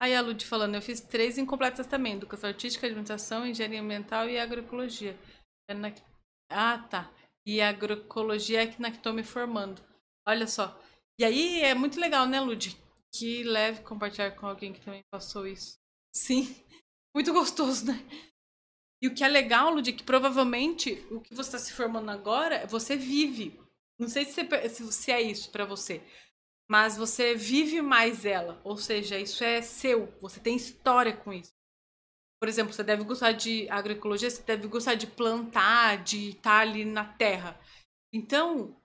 [0.00, 4.38] Aí a Lud falando, eu fiz três incompletas também, educação artística, administração, engenharia ambiental e
[4.38, 5.18] agroecologia.
[5.68, 5.74] É.
[6.50, 7.10] Ah, tá.
[7.44, 9.82] E agroecologia é que estou me formando.
[10.26, 10.80] Olha só.
[11.18, 12.76] E aí é muito legal, né, Lud?
[13.12, 15.76] Que leve compartilhar com alguém que também passou isso.
[16.14, 16.54] Sim,
[17.14, 17.98] muito gostoso, né?
[19.02, 22.10] E o que é legal, Lud, é que provavelmente o que você está se formando
[22.10, 23.58] agora, você vive.
[23.98, 26.02] Não sei se, você, se é isso para você
[26.68, 31.52] mas você vive mais ela, ou seja, isso é seu, você tem história com isso.
[32.40, 36.84] Por exemplo, você deve gostar de agroecologia, você deve gostar de plantar, de estar ali
[36.84, 37.58] na terra.
[38.12, 38.76] Então,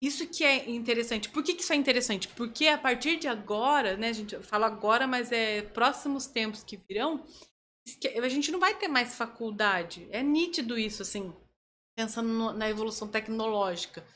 [0.00, 1.30] isso que é interessante.
[1.30, 2.28] Por que, que isso é interessante?
[2.28, 6.76] Porque a partir de agora, né, a gente fala agora, mas é próximos tempos que
[6.76, 7.24] virão,
[8.22, 10.06] a gente não vai ter mais faculdade.
[10.10, 11.34] É nítido isso, assim,
[11.96, 14.06] pensando na evolução tecnológica.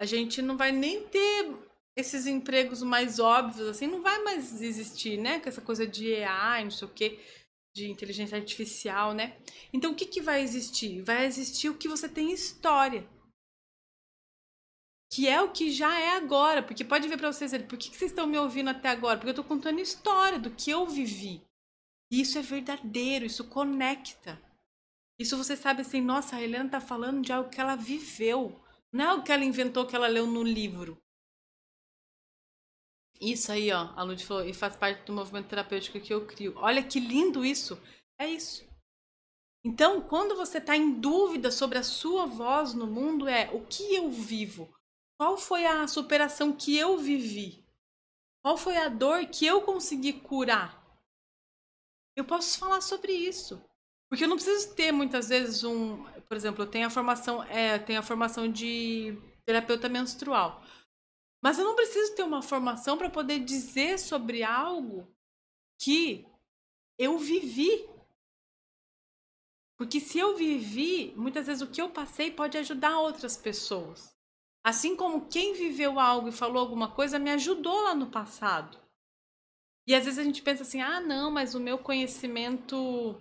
[0.00, 1.54] A gente não vai nem ter
[1.96, 5.40] esses empregos mais óbvios, assim, não vai mais existir, né?
[5.40, 7.20] Com essa coisa de AI, não sei o quê,
[7.74, 9.36] de inteligência artificial, né?
[9.72, 11.02] Então, o que, que vai existir?
[11.02, 13.08] Vai existir o que você tem história
[15.14, 16.60] que é o que já é agora.
[16.60, 19.16] Porque pode ver para vocês, por que, que vocês estão me ouvindo até agora?
[19.16, 21.40] Porque eu estou contando história do que eu vivi.
[22.10, 24.42] E isso é verdadeiro, isso conecta.
[25.16, 28.60] Isso você sabe assim, nossa, a Helena está falando de algo que ela viveu.
[28.92, 31.00] Não é algo que ela inventou, que ela leu no livro.
[33.32, 36.52] Isso aí, ó, a Lud falou, e faz parte do movimento terapêutico que eu crio.
[36.56, 37.80] Olha que lindo isso.
[38.18, 38.64] É isso.
[39.64, 43.94] Então, quando você está em dúvida sobre a sua voz no mundo, é o que
[43.94, 44.68] eu vivo?
[45.18, 47.64] Qual foi a superação que eu vivi?
[48.44, 50.84] Qual foi a dor que eu consegui curar?
[52.14, 53.64] Eu posso falar sobre isso.
[54.10, 57.78] Porque eu não preciso ter muitas vezes um, por exemplo, eu tenho a formação, é,
[57.78, 60.62] tenho a formação de terapeuta menstrual.
[61.44, 65.06] Mas eu não preciso ter uma formação para poder dizer sobre algo
[65.78, 66.26] que
[66.98, 67.86] eu vivi.
[69.76, 74.16] Porque se eu vivi, muitas vezes o que eu passei pode ajudar outras pessoas.
[74.64, 78.80] Assim como quem viveu algo e falou alguma coisa me ajudou lá no passado.
[79.86, 83.20] E às vezes a gente pensa assim: "Ah, não, mas o meu conhecimento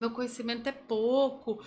[0.00, 1.58] meu conhecimento é pouco".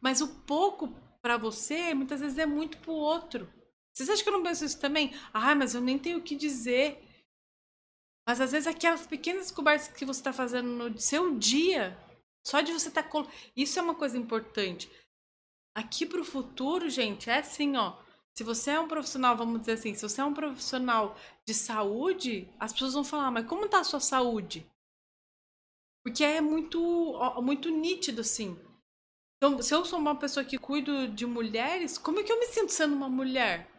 [0.00, 0.88] Mas o pouco
[1.20, 3.63] para você muitas vezes é muito para o outro.
[3.94, 5.14] Vocês acham que eu não penso isso também?
[5.32, 7.00] Ah, mas eu nem tenho o que dizer.
[8.26, 11.96] Mas às vezes aquelas pequenas descobertas que você está fazendo no seu dia,
[12.44, 13.04] só de você estar.
[13.04, 13.26] Tá...
[13.56, 14.90] Isso é uma coisa importante.
[15.76, 18.02] Aqui para o futuro, gente, é assim, ó.
[18.36, 21.16] Se você é um profissional, vamos dizer assim, se você é um profissional
[21.46, 24.68] de saúde, as pessoas vão falar, mas como está a sua saúde?
[26.04, 26.80] Porque é muito,
[27.40, 28.58] muito nítido, assim.
[29.36, 32.46] Então, se eu sou uma pessoa que cuido de mulheres, como é que eu me
[32.46, 33.70] sinto sendo uma mulher?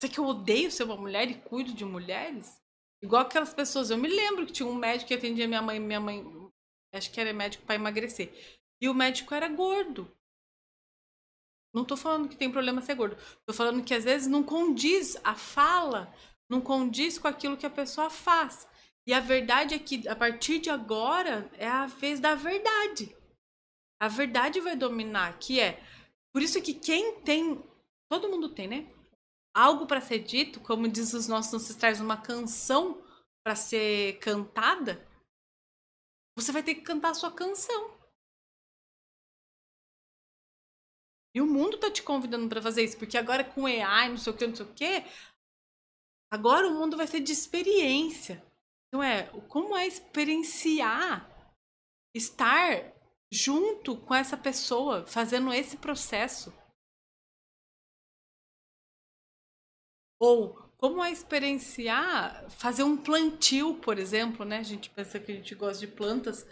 [0.00, 2.58] Será que eu odeio ser uma mulher e cuido de mulheres?
[3.02, 3.90] Igual aquelas pessoas.
[3.90, 5.78] Eu me lembro que tinha um médico que atendia minha mãe.
[5.78, 6.24] Minha mãe,
[6.94, 8.32] acho que era médico para emagrecer.
[8.80, 10.10] E o médico era gordo.
[11.74, 13.16] Não tô falando que tem problema ser gordo.
[13.46, 16.12] Tô falando que às vezes não condiz a fala,
[16.48, 18.66] não condiz com aquilo que a pessoa faz.
[19.06, 23.14] E a verdade é que a partir de agora é a vez da verdade.
[24.00, 25.82] A verdade vai dominar, que é
[26.32, 27.62] por isso que quem tem,
[28.08, 28.99] todo mundo tem, né?
[29.60, 33.04] Algo para ser dito, como diz os nossos ancestrais, uma canção
[33.44, 35.06] para ser cantada,
[36.34, 37.94] você vai ter que cantar a sua canção.
[41.34, 44.32] E o mundo tá te convidando para fazer isso, porque agora com AI, não sei
[44.32, 45.04] o que, não sei o que,
[46.32, 48.42] agora o mundo vai ser de experiência.
[48.88, 51.28] Então é, como é experienciar
[52.16, 52.94] estar
[53.30, 56.50] junto com essa pessoa, fazendo esse processo.
[60.20, 64.58] Ou como é experienciar fazer um plantio, por exemplo, né?
[64.58, 66.46] A gente pensa que a gente gosta de plantas.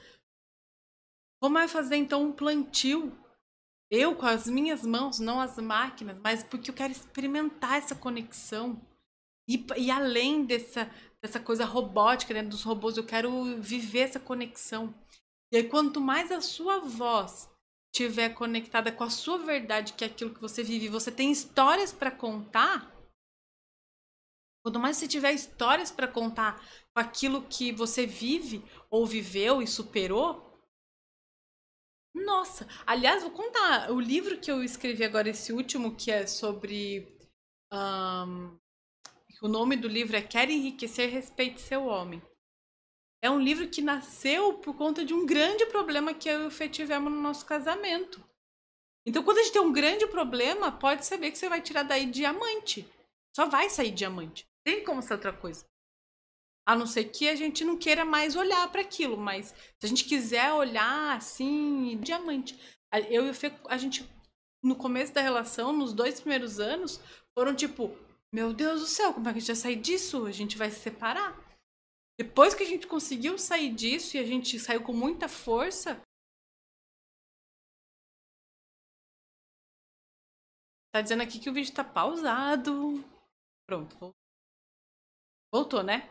[1.40, 3.16] Como é fazer então um plantio
[3.90, 8.80] eu com as minhas mãos, não as máquinas, mas porque eu quero experimentar essa conexão.
[9.48, 10.90] E, e além dessa,
[11.22, 14.94] dessa coisa robótica, né, dos robôs, eu quero viver essa conexão.
[15.50, 17.48] E aí, quanto mais a sua voz
[17.90, 21.90] estiver conectada com a sua verdade, que é aquilo que você vive, você tem histórias
[21.90, 22.94] para contar.
[24.62, 26.60] Quanto mais você tiver histórias para contar
[26.92, 30.48] com aquilo que você vive ou viveu e superou,
[32.14, 37.16] nossa, aliás, vou contar o livro que eu escrevi agora, esse último, que é sobre.
[37.72, 38.58] Um,
[39.40, 42.20] o nome do livro é Quer Enriquecer, Respeite Seu Homem.
[43.22, 46.50] É um livro que nasceu por conta de um grande problema que eu e o
[46.50, 48.24] Fê tivemos no nosso casamento.
[49.06, 52.06] Então, quando a gente tem um grande problema, pode saber que você vai tirar daí
[52.06, 52.86] diamante.
[53.34, 54.47] Só vai sair diamante.
[54.68, 55.64] Tem como ser outra coisa.
[56.66, 59.88] A não ser que a gente não queira mais olhar para aquilo, mas se a
[59.88, 62.54] gente quiser olhar assim, diamante.
[63.08, 64.06] Eu e o Fê, a gente,
[64.62, 67.00] no começo da relação, nos dois primeiros anos,
[67.34, 67.96] foram tipo:
[68.30, 70.26] Meu Deus do céu, como é que a gente vai sair disso?
[70.26, 71.34] A gente vai se separar.
[72.18, 75.98] Depois que a gente conseguiu sair disso e a gente saiu com muita força,
[80.92, 83.02] Tá dizendo aqui que o vídeo tá pausado.
[83.66, 84.14] Pronto.
[85.52, 86.08] Voltou, né?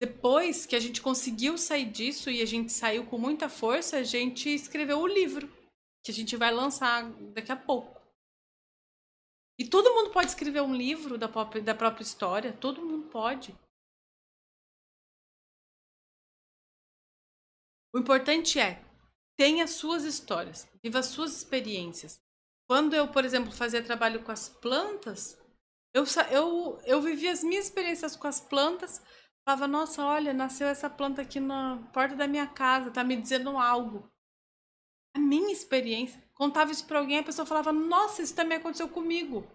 [0.00, 4.02] Depois que a gente conseguiu sair disso e a gente saiu com muita força, a
[4.02, 5.48] gente escreveu o livro
[6.04, 8.02] que a gente vai lançar daqui a pouco.
[9.56, 13.54] E todo mundo pode escrever um livro da própria, da própria história, todo mundo pode.
[17.94, 18.82] O importante é
[19.36, 22.20] tenha suas histórias, viva suas experiências.
[22.72, 25.38] Quando eu, por exemplo, fazia trabalho com as plantas,
[25.92, 28.98] eu, eu, eu as minhas experiências com as plantas,
[29.44, 33.58] falava, nossa, olha, nasceu essa planta aqui na porta da minha casa, tá me dizendo
[33.58, 34.10] algo.
[35.14, 39.46] A minha experiência, contava isso para alguém, a pessoa falava, nossa, isso também aconteceu comigo.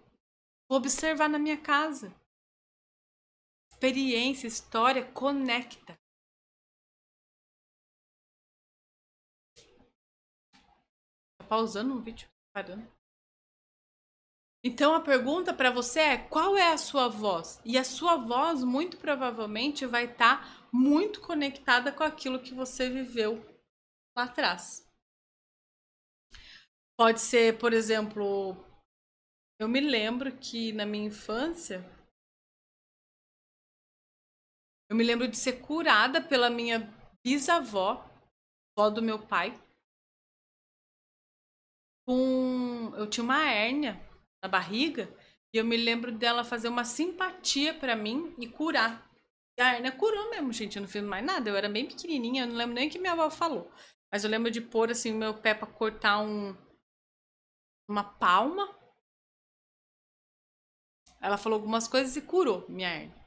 [0.68, 2.14] Vou observar na minha casa.
[3.72, 5.98] Experiência, história, conecta.
[11.36, 12.28] Tá pausando o vídeo?
[12.52, 12.97] Parando.
[14.62, 17.60] Então a pergunta para você é: qual é a sua voz?
[17.64, 22.90] E a sua voz, muito provavelmente, vai estar tá muito conectada com aquilo que você
[22.90, 23.44] viveu
[24.16, 24.86] lá atrás.
[26.98, 28.56] Pode ser, por exemplo,
[29.60, 31.84] eu me lembro que na minha infância
[34.90, 36.80] eu me lembro de ser curada pela minha
[37.22, 38.04] bisavó,
[38.76, 39.52] avó do meu pai.
[42.04, 44.07] Com eu tinha uma hérnia
[44.42, 45.08] na barriga
[45.52, 49.08] e eu me lembro dela fazer uma simpatia para mim e curar.
[49.58, 50.76] E a hernia curou mesmo, gente.
[50.76, 51.48] Eu não fiz mais nada.
[51.48, 53.70] Eu era bem pequenininha, eu não lembro nem o que minha avó falou.
[54.12, 56.54] Mas eu lembro de pôr assim meu pé para cortar um
[57.88, 58.76] uma palma.
[61.20, 63.18] Ela falou algumas coisas e curou minha hernia.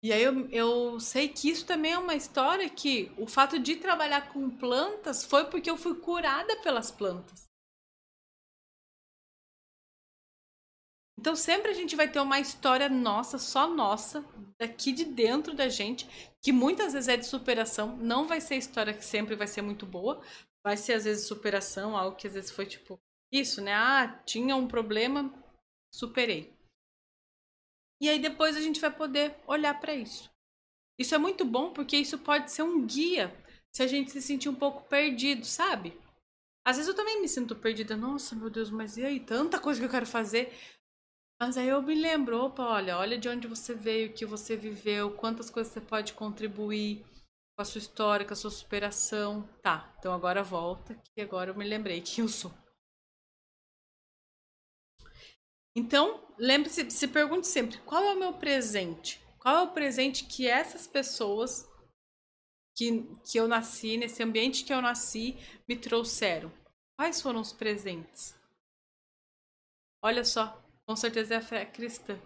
[0.00, 3.74] E aí eu, eu sei que isso também é uma história que o fato de
[3.76, 7.47] trabalhar com plantas foi porque eu fui curada pelas plantas.
[11.18, 14.24] Então sempre a gente vai ter uma história nossa, só nossa,
[14.56, 16.08] daqui de dentro da gente,
[16.40, 19.84] que muitas vezes é de superação, não vai ser história que sempre vai ser muito
[19.84, 20.22] boa,
[20.64, 23.00] vai ser às vezes superação, algo que às vezes foi tipo
[23.32, 23.74] isso, né?
[23.74, 25.34] Ah, tinha um problema,
[25.92, 26.56] superei.
[28.00, 30.30] E aí depois a gente vai poder olhar para isso.
[30.96, 33.34] Isso é muito bom porque isso pode ser um guia
[33.74, 35.98] se a gente se sentir um pouco perdido, sabe?
[36.64, 37.96] Às vezes eu também me sinto perdida.
[37.96, 39.18] Nossa, meu Deus, mas e aí?
[39.18, 40.52] Tanta coisa que eu quero fazer.
[41.40, 44.56] Mas aí eu me lembro, opa, olha, olha de onde você veio, o que você
[44.56, 47.04] viveu, quantas coisas você pode contribuir
[47.56, 49.48] com a sua história, com a sua superação.
[49.62, 52.52] Tá, então agora volta, que agora eu me lembrei quem eu sou.
[55.76, 59.20] Então, lembre-se, se pergunte sempre, qual é o meu presente?
[59.38, 61.68] Qual é o presente que essas pessoas
[62.76, 65.36] que, que eu nasci, nesse ambiente que eu nasci,
[65.68, 66.52] me trouxeram?
[66.96, 68.34] Quais foram os presentes?
[70.02, 72.18] Olha só, com certeza é a fé cristã.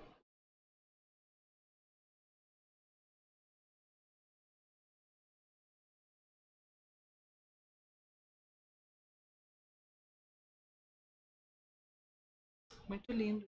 [12.88, 13.44] Muito lindo.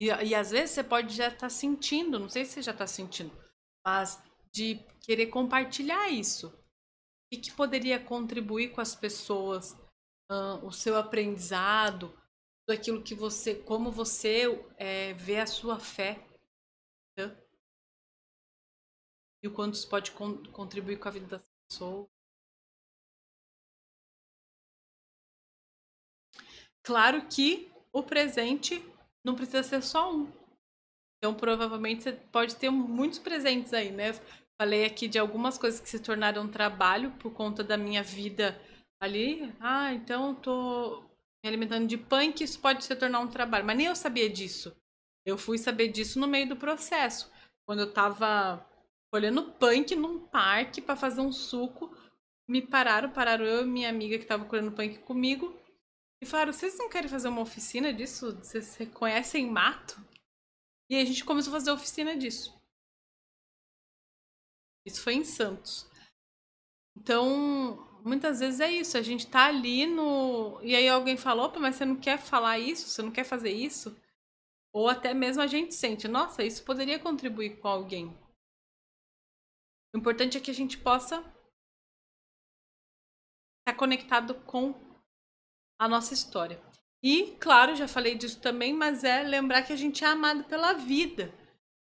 [0.00, 2.70] E, e às vezes você pode já estar tá sentindo, não sei se você já
[2.70, 3.32] está sentindo,
[3.84, 6.56] mas de querer compartilhar isso.
[7.32, 9.76] E que poderia contribuir com as pessoas
[10.30, 12.08] uh, o seu aprendizado,
[12.66, 14.44] tudo aquilo que você, como você
[14.76, 16.20] é, vê a sua fé.
[17.16, 17.36] Né?
[19.42, 22.08] E o quanto isso pode con contribuir com a vida das pessoas.
[26.82, 28.80] Claro que o presente
[29.24, 30.30] não precisa ser só um.
[31.18, 34.12] Então, provavelmente, você pode ter muitos presentes aí, né?
[34.60, 38.56] Falei aqui de algumas coisas que se tornaram trabalho por conta da minha vida
[39.00, 41.02] ali, ah, então tô
[41.44, 43.64] me alimentando de punk, isso pode se tornar um trabalho.
[43.64, 44.76] Mas nem eu sabia disso.
[45.24, 47.30] Eu fui saber disso no meio do processo.
[47.66, 48.64] Quando eu tava
[49.12, 51.94] olhando punk num parque para fazer um suco,
[52.48, 55.58] me pararam, pararam eu e minha amiga que tava colhendo punk comigo
[56.22, 58.36] e falaram: "Vocês não querem fazer uma oficina disso?
[58.36, 60.00] Vocês reconhecem mato?"
[60.88, 62.54] E a gente começou a fazer oficina disso.
[64.86, 65.90] Isso foi em Santos.
[66.96, 70.60] Então, muitas vezes é isso, a gente tá ali no.
[70.62, 73.50] E aí alguém falou, opa, mas você não quer falar isso, você não quer fazer
[73.50, 74.00] isso?
[74.72, 78.16] Ou até mesmo a gente sente, nossa, isso poderia contribuir com alguém.
[79.92, 81.18] O importante é que a gente possa
[83.60, 84.74] estar conectado com
[85.78, 86.62] a nossa história.
[87.02, 90.74] E, claro, já falei disso também, mas é lembrar que a gente é amado pela
[90.74, 91.34] vida.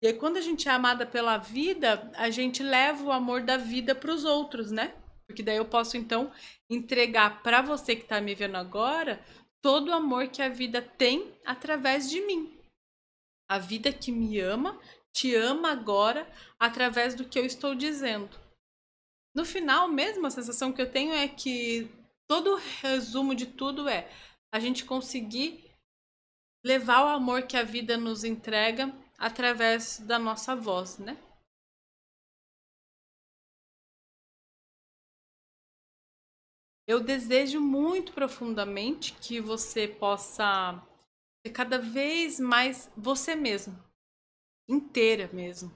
[0.02, 3.58] E aí, quando a gente é amada pela vida, a gente leva o amor da
[3.58, 4.94] vida para os outros, né?
[5.34, 6.32] Porque daí eu posso então
[6.70, 9.20] entregar para você que está me vendo agora
[9.64, 12.56] todo o amor que a vida tem através de mim.
[13.50, 14.80] A vida que me ama,
[15.12, 18.30] te ama agora através do que eu estou dizendo.
[19.36, 21.90] No final, mesmo a sensação que eu tenho é que
[22.28, 24.08] todo o resumo de tudo é
[24.54, 25.68] a gente conseguir
[26.64, 31.18] levar o amor que a vida nos entrega através da nossa voz, né?
[36.88, 40.82] Eu desejo muito profundamente que você possa
[41.46, 43.78] ser cada vez mais você mesmo,
[44.68, 45.72] inteira mesmo.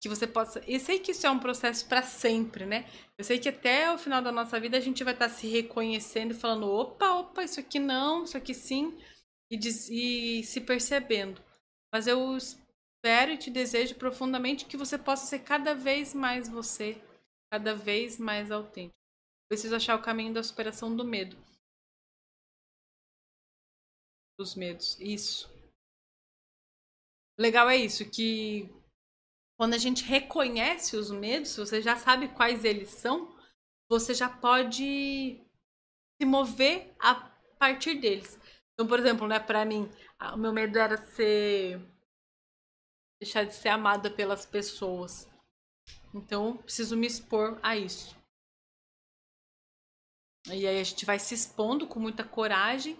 [0.00, 0.62] Que você possa.
[0.66, 2.88] Eu sei que isso é um processo para sempre, né?
[3.18, 6.32] Eu sei que até o final da nossa vida a gente vai estar se reconhecendo
[6.32, 8.96] e falando: opa, opa, isso aqui não, isso aqui sim,
[9.50, 11.42] e, e se percebendo.
[11.92, 17.00] Mas eu espero e te desejo profundamente que você possa ser cada vez mais você,
[17.50, 18.95] cada vez mais autêntico.
[19.48, 21.36] Preciso achar o caminho da superação do medo.
[24.38, 24.98] Dos medos.
[25.00, 25.48] Isso.
[27.38, 28.68] Legal é isso, que
[29.58, 33.36] quando a gente reconhece os medos, você já sabe quais eles são,
[33.88, 35.40] você já pode
[36.20, 37.14] se mover a
[37.58, 38.38] partir deles.
[38.72, 39.90] Então, por exemplo, né, para mim,
[40.34, 41.80] o meu medo era ser
[43.20, 45.28] deixar de ser amada pelas pessoas.
[46.14, 48.14] Então, preciso me expor a isso.
[50.48, 52.96] E aí a gente vai se expondo com muita coragem.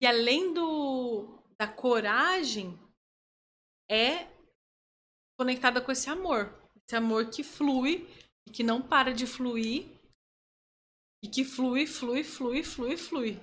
[0.00, 2.78] E além do, da coragem,
[3.90, 4.28] é
[5.38, 6.52] conectada com esse amor.
[6.76, 8.06] Esse amor que flui
[8.46, 9.86] e que não para de fluir.
[11.24, 13.40] E que flui, flui, flui, flui, flui.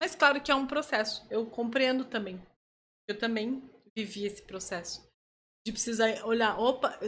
[0.00, 1.26] Mas claro que é um processo.
[1.30, 2.40] Eu compreendo também.
[3.06, 3.62] Eu também
[3.94, 5.06] vivi esse processo.
[5.66, 6.58] De precisar olhar.
[6.58, 6.98] Opa,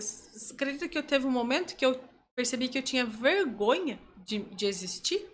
[0.52, 2.09] acredita que eu teve um momento que eu
[2.40, 5.30] percebi que eu tinha vergonha de, de existir.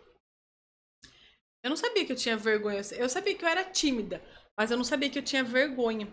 [1.63, 2.81] Eu não sabia que eu tinha vergonha.
[2.97, 4.21] Eu sabia que eu era tímida,
[4.59, 6.13] mas eu não sabia que eu tinha vergonha.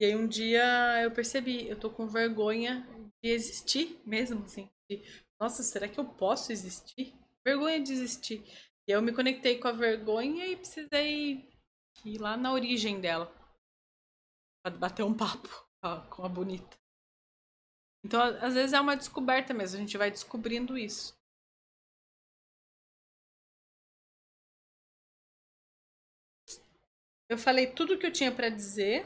[0.00, 2.84] E aí um dia eu percebi, eu tô com vergonha
[3.22, 4.68] de existir mesmo, assim.
[4.90, 5.04] De,
[5.40, 7.14] Nossa, será que eu posso existir?
[7.46, 8.42] Vergonha de existir.
[8.88, 11.48] E eu me conectei com a vergonha e precisei
[12.04, 13.32] ir lá na origem dela.
[14.64, 15.48] Pra bater um papo
[16.10, 16.76] com a bonita.
[18.04, 21.12] Então, às vezes é uma descoberta mesmo, a gente vai descobrindo isso.
[27.28, 29.04] Eu falei tudo o que eu tinha para dizer.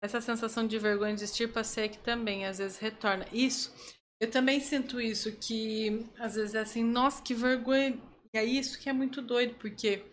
[0.00, 3.26] Essa sensação de vergonha de existir passei aqui também, às vezes retorna.
[3.32, 3.74] Isso,
[4.20, 7.98] eu também sinto isso, que às vezes é assim, nossa, que vergonha.
[8.32, 10.04] E é isso que é muito doido, porque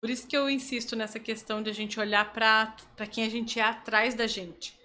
[0.00, 2.74] por isso que eu insisto nessa questão de a gente olhar para
[3.10, 4.78] quem a gente é atrás da gente.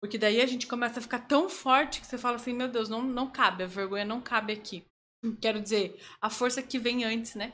[0.00, 2.88] Porque daí a gente começa a ficar tão forte que você fala assim, meu Deus,
[2.88, 4.84] não, não cabe, a vergonha não cabe aqui.
[5.42, 7.52] Quero dizer, a força que vem antes, né?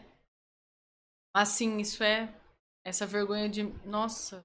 [1.34, 2.32] Assim, isso é
[2.84, 4.44] essa vergonha de, nossa,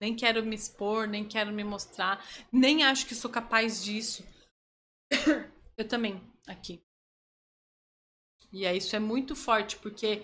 [0.00, 4.24] nem quero me expor, nem quero me mostrar, nem acho que sou capaz disso.
[5.76, 6.82] Eu também, aqui.
[8.52, 10.22] E aí isso é muito forte, porque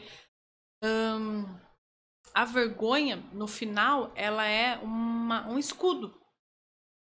[2.35, 6.21] a vergonha, no final, ela é uma, um escudo.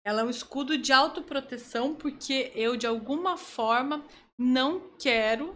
[0.04, 4.06] Ela é um escudo de autoproteção porque eu, de alguma forma,
[4.38, 5.54] não quero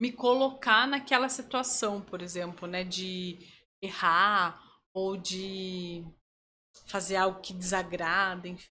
[0.00, 3.38] me colocar naquela situação, por exemplo, né, de
[3.82, 4.62] errar
[4.94, 6.04] ou de
[6.86, 8.70] fazer algo que desagrada, enfim.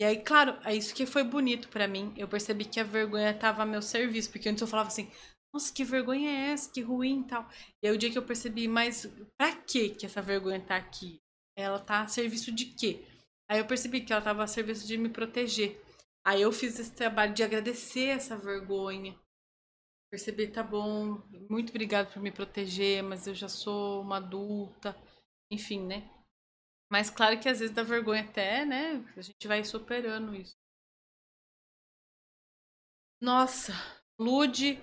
[0.00, 2.12] E aí, claro, é isso que foi bonito para mim.
[2.16, 5.10] Eu percebi que a vergonha estava a meu serviço, porque antes eu falava assim:
[5.52, 6.70] "Nossa, que vergonha é essa?
[6.72, 7.48] Que ruim", tal.
[7.82, 9.06] E aí o dia que eu percebi, mas
[9.38, 11.20] para que que essa vergonha tá aqui?
[11.56, 13.04] ela tá a serviço de quê?
[13.48, 15.80] Aí eu percebi que ela tava a serviço de me proteger.
[16.24, 19.14] Aí eu fiz esse trabalho de agradecer essa vergonha.
[20.10, 21.20] Perceber, tá bom,
[21.50, 24.96] muito obrigado por me proteger, mas eu já sou uma adulta.
[25.50, 26.08] Enfim, né?
[26.94, 29.04] Mas claro que às vezes dá vergonha até, né?
[29.16, 30.56] A gente vai superando isso.
[33.20, 33.72] Nossa,
[34.16, 34.78] Lude,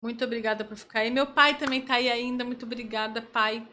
[0.00, 1.10] muito obrigada por ficar aí.
[1.10, 2.44] Meu pai também tá aí ainda.
[2.44, 3.66] Muito obrigada, pai.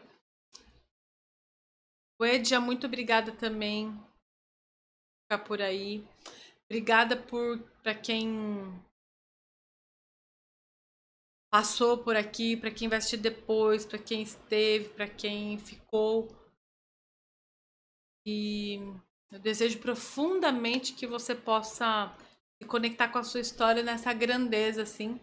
[2.18, 6.04] O Edja, muito obrigada também por ficar por aí.
[6.64, 8.82] Obrigada por para quem
[11.52, 16.42] passou por aqui, para quem vai assistir depois, para quem esteve, para quem ficou.
[18.26, 18.76] E
[19.30, 22.16] eu desejo profundamente que você possa
[22.60, 25.20] se conectar com a sua história nessa grandeza, assim,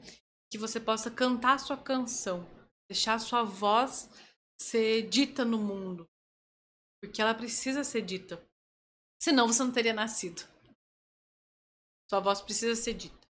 [0.51, 2.45] que você possa cantar a sua canção,
[2.89, 4.09] deixar a sua voz
[4.61, 6.07] ser dita no mundo,
[7.01, 8.45] porque ela precisa ser dita.
[9.19, 10.47] Senão você não teria nascido.
[12.09, 13.27] Sua voz precisa ser dita.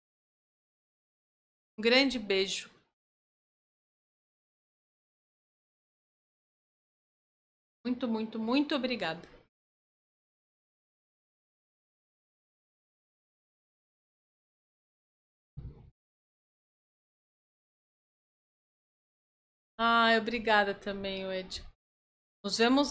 [1.78, 2.70] Um grande beijo.
[7.84, 9.37] Muito, muito, muito obrigada.
[19.80, 21.64] Ai, obrigada também, Ed.
[22.44, 22.86] Nos vemos